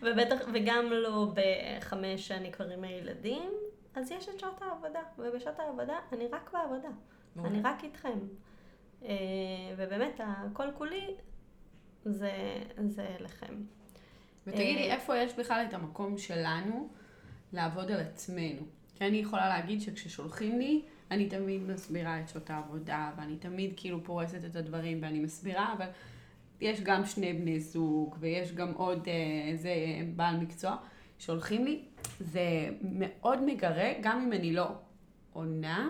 [0.02, 3.52] ובטח, וגם לא בחמש שאני כבר עם הילדים,
[3.94, 6.88] אז יש את שעות העבודה, ובשעות העבודה אני רק בעבודה.
[7.44, 8.18] אני רק איתכם.
[9.04, 11.06] אה, ובאמת, הכל כולי
[12.04, 12.32] זה,
[12.88, 13.54] זה לכם.
[14.46, 16.88] ותגידי, אה, איפה יש בכלל את המקום שלנו
[17.52, 18.62] לעבוד על עצמנו?
[18.94, 24.04] כי אני יכולה להגיד שכששולחים לי, אני תמיד מסבירה את שעות העבודה, ואני תמיד כאילו
[24.04, 25.86] פורסת את הדברים ואני מסבירה, אבל
[26.60, 29.08] יש גם שני בני זוג, ויש גם עוד
[29.48, 30.76] איזה אה, בעל מקצוע
[31.18, 31.84] שהולכים לי.
[32.20, 34.68] זה מאוד מגרה, גם אם אני לא
[35.32, 35.88] עונה,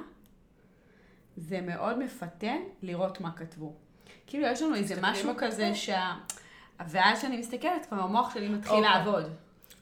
[1.37, 3.72] זה מאוד מפתה לראות מה כתבו.
[4.26, 6.12] כאילו, יש לנו איזה משהו כזה שה...
[6.89, 8.91] ואז כשאני מסתכלת, כבר המוח שלי מתחיל אוקיי.
[8.91, 9.30] לעבוד.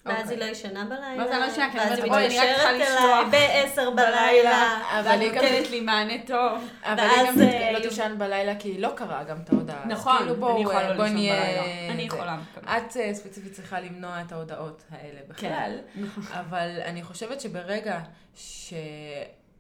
[0.07, 2.27] ואז היא לא ישנה בלילה, ואז אני לא ישנה, כי אני ואז היא אומרת, "בואי,
[2.27, 6.69] אני רק צריכה מתקשרת לשלוח אליי בעשר בלילה, אבל היא נותנת נותנת לי מענה טוב.
[6.85, 9.87] אבל היא גם אה, לא תישן בלילה כי היא לא קראה גם את ההודעה.
[9.87, 11.17] נכון, כאילו אני יכולה לא לישון.
[11.17, 11.93] בלילה.
[11.93, 12.03] אני.
[12.03, 12.39] יכולה.
[12.63, 16.25] את אה, ספציפית צריכה למנוע את ההודעות האלה בכלל, נכון.
[16.33, 18.01] אבל אני חושבת שברגע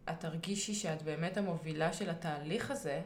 [0.07, 3.03] שאת תרגישי שאת באמת המובילה של התהליך הזה,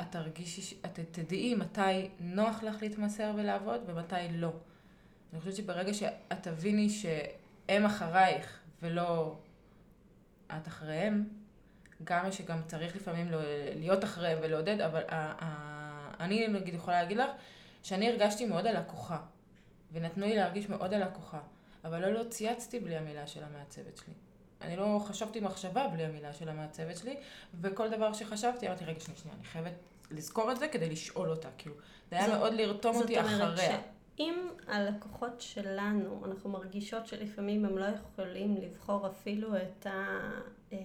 [0.00, 4.52] את תרגישי, את תדעי מתי נוח לך להתמסר ולעבוד ומתי לא.
[5.32, 9.36] אני חושבת שברגע שאת תביני שהם אחרייך ולא
[10.56, 11.28] את אחריהם,
[12.04, 13.30] גם שגם צריך לפעמים
[13.74, 15.02] להיות אחריהם ולעודד, אבל
[16.20, 17.30] אני נגיד יכולה להגיד לך
[17.82, 19.18] שאני הרגשתי מאוד הלקוחה,
[19.92, 21.40] ונתנו לי להרגיש מאוד הלקוחה,
[21.84, 24.14] אבל לא, לא צייצתי בלי המילה של המעצבת שלי.
[24.62, 27.16] אני לא חשבתי מחשבה בלי המילה של המעצבת שלי,
[27.60, 29.72] וכל דבר שחשבתי, אמרתי, רגע, שנייה, שנייה, אני חייבת
[30.10, 31.74] לזכור את זה כדי לשאול אותה, כאילו.
[32.10, 33.80] זה היה מאוד לרתום אותי זאת אומרת אחריה.
[34.16, 40.18] שאם הלקוחות שלנו, אנחנו מרגישות שלפעמים הם לא יכולים לבחור אפילו את ה...
[40.72, 40.78] אה,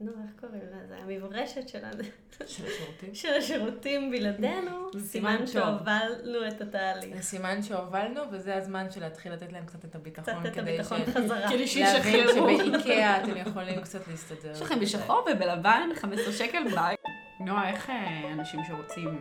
[0.00, 0.96] נו, איך קוראים לזה?
[0.96, 2.02] המברשת שלנו,
[2.46, 3.14] של השירותים.
[3.20, 5.46] של השירותים בלעדינו, סימן.
[5.46, 7.16] שהובלנו את התהליך.
[7.16, 11.00] זה סימן שהובלנו, וזה הזמן של להתחיל לתת להם קצת את הביטחון, קצת את הביטחון
[11.04, 11.48] חזרה.
[11.48, 12.58] כדי להבין שישחררו.
[12.58, 14.50] שבאיקאה אתם יכולים קצת להסתדר.
[14.52, 16.96] יש לכם בשחור ובלבן 15 שקל ביי.
[17.40, 19.20] נועה, איך אה, אנשים שרוצים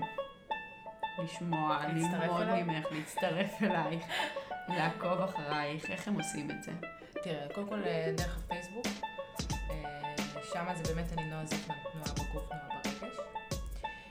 [1.24, 2.48] לשמוע, ללמוד?
[2.50, 4.06] ממך, להצטרף אלייך,
[4.70, 6.72] לעקוב אחרייך, איך הם עושים את זה?
[7.24, 8.86] תראה, קודם כל אה, דרך הפייסבוק,
[10.54, 13.18] שם זה באמת אני נועה זיפמן, תנועה בגוף, תנועה ברגש.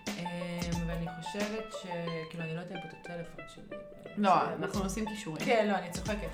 [0.09, 1.87] אמ, ואני חושבת ש...
[2.31, 3.79] כאילו, אני לא יודעת פה את הטלפון שלי.
[4.17, 5.45] לא, אנחנו עושים קישורים.
[5.47, 6.29] כן, לא, אני צוחקת.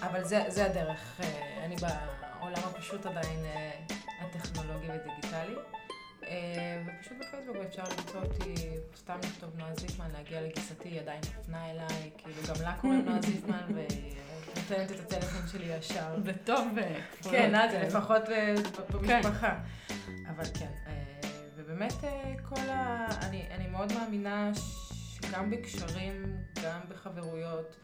[0.00, 1.20] אבל זה, זה הדרך.
[1.20, 3.70] אה, אני בעולם הפשוט עדיין אה,
[4.20, 5.54] הטכנולוגי ודיגיטלי.
[6.28, 8.54] אה, ופשוט בפייסבוק אפשר למצוא אותי,
[8.96, 13.22] סתם לכתוב נועה זיפמן, להגיע לגיסתי, היא עדיין מפנה אליי, כאילו גם לה קוראים נועה
[13.22, 16.16] זיפמן, ונותנת את הטלפון שלי ישר.
[16.24, 16.68] זה טוב.
[17.30, 18.22] כן, אה, זה לפחות
[18.90, 19.58] במשפחה.
[20.28, 20.70] אבל כן,
[21.56, 21.94] ובאמת
[22.48, 23.06] כל ה...
[23.22, 24.50] אני, מאוד מאמינה
[25.14, 27.76] שגם בקשרים, גם בחברויות,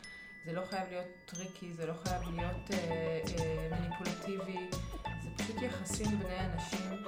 [0.45, 4.71] זה לא חייב להיות טריקי, זה לא חייב להיות אה, אה, מניפולטיבי,
[5.23, 7.05] זה פשוט יחסים בני אנשים.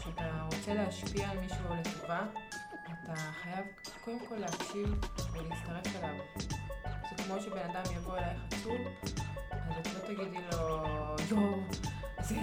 [0.00, 2.20] כשאתה רוצה להשפיע על מישהו לטובה,
[2.84, 3.64] אתה חייב
[4.04, 5.00] קודם כל להקשיב
[5.32, 6.14] ולהצטרף אליו.
[6.84, 8.76] זה כמו שבן אדם יבוא אלייך עצוב,
[9.52, 10.84] אז את לא תגידי לו,
[11.30, 11.60] יואו,
[12.20, 12.36] זה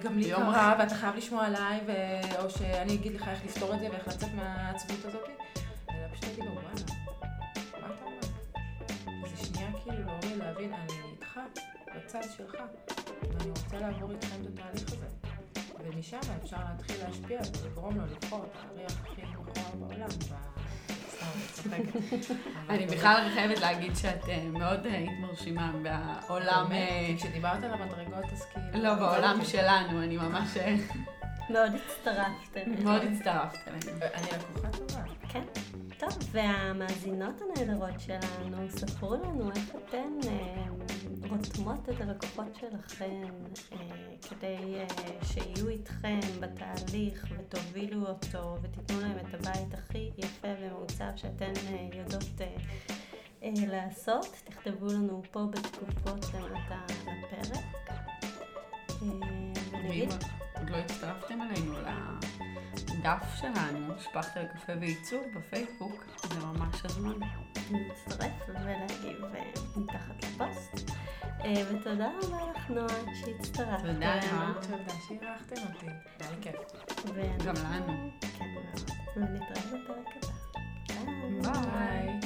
[0.00, 1.92] גם לי קרה ואתה חייב לשמוע עליי, ו...
[2.38, 5.28] או שאני אגיד לך איך לפתור את זה ואיך לצאת מהעצבות הזאת,
[5.90, 6.68] אלא פשוט תגיד לו, וואלה,
[7.80, 9.26] מה אתה אומר?
[9.28, 11.40] זה שנייה כאילו להוריד, להבין, אני איתך,
[11.96, 12.54] בצד שלך,
[13.22, 15.33] ואני רוצה לעבור איתכם את התהליך הזה.
[15.84, 20.08] ומשם אפשר להתחיל להשפיע ולגרום לו לבחור את האריח הכי מכוער בעולם.
[22.68, 26.72] אני בכלל חייבת להגיד שאת אה, מאוד היית מרשימה בעולם...
[26.72, 28.84] אה, כשדיברת על המדרגות אז כאילו...
[28.84, 30.56] לא, בעולם שלנו, אני ממש...
[30.56, 30.76] אה,
[31.50, 32.68] מאוד הצטרפת.
[32.84, 33.68] מאוד הצטרפת.
[34.14, 35.02] אני לקוחה טובה.
[35.28, 35.42] כן.
[36.10, 40.64] טוב, והמאזינות הנהדרות שלנו, ספרו לנו איך אתן אה,
[41.28, 43.22] רותמות את הלקוחות שלכם
[43.72, 43.78] אה,
[44.30, 44.86] כדי אה,
[45.24, 51.52] שיהיו איתכם בתהליך ותובילו אותו ותיתנו להם את הבית הכי יפה ומעוצב שאתן
[51.92, 52.24] יודעות
[53.42, 54.42] לעשות.
[54.44, 57.64] תכתבו לנו פה בתגובות למטה לפרק.
[59.72, 60.08] ואם
[60.58, 61.72] עוד לא הצטרפתם אלינו
[63.04, 67.12] לדף שלנו, שפכת לקפה ועיצוב בפייסבוק, זה ממש הזמן.
[67.70, 70.90] להצטרף ולהגיב אה, מתחת לפוסט.
[71.44, 73.80] אה, ותודה רבה לך, נועה, שהצטרפת.
[73.80, 74.52] תודה, נועה.
[74.60, 75.86] תודה שאירחתם אותי,
[76.20, 76.54] היה לי כיף.
[77.46, 78.10] גם לנו.
[78.38, 78.90] כן, מאוד.
[79.16, 80.24] ונתראה בפרק
[80.88, 81.52] הבא.
[81.52, 82.20] ביי.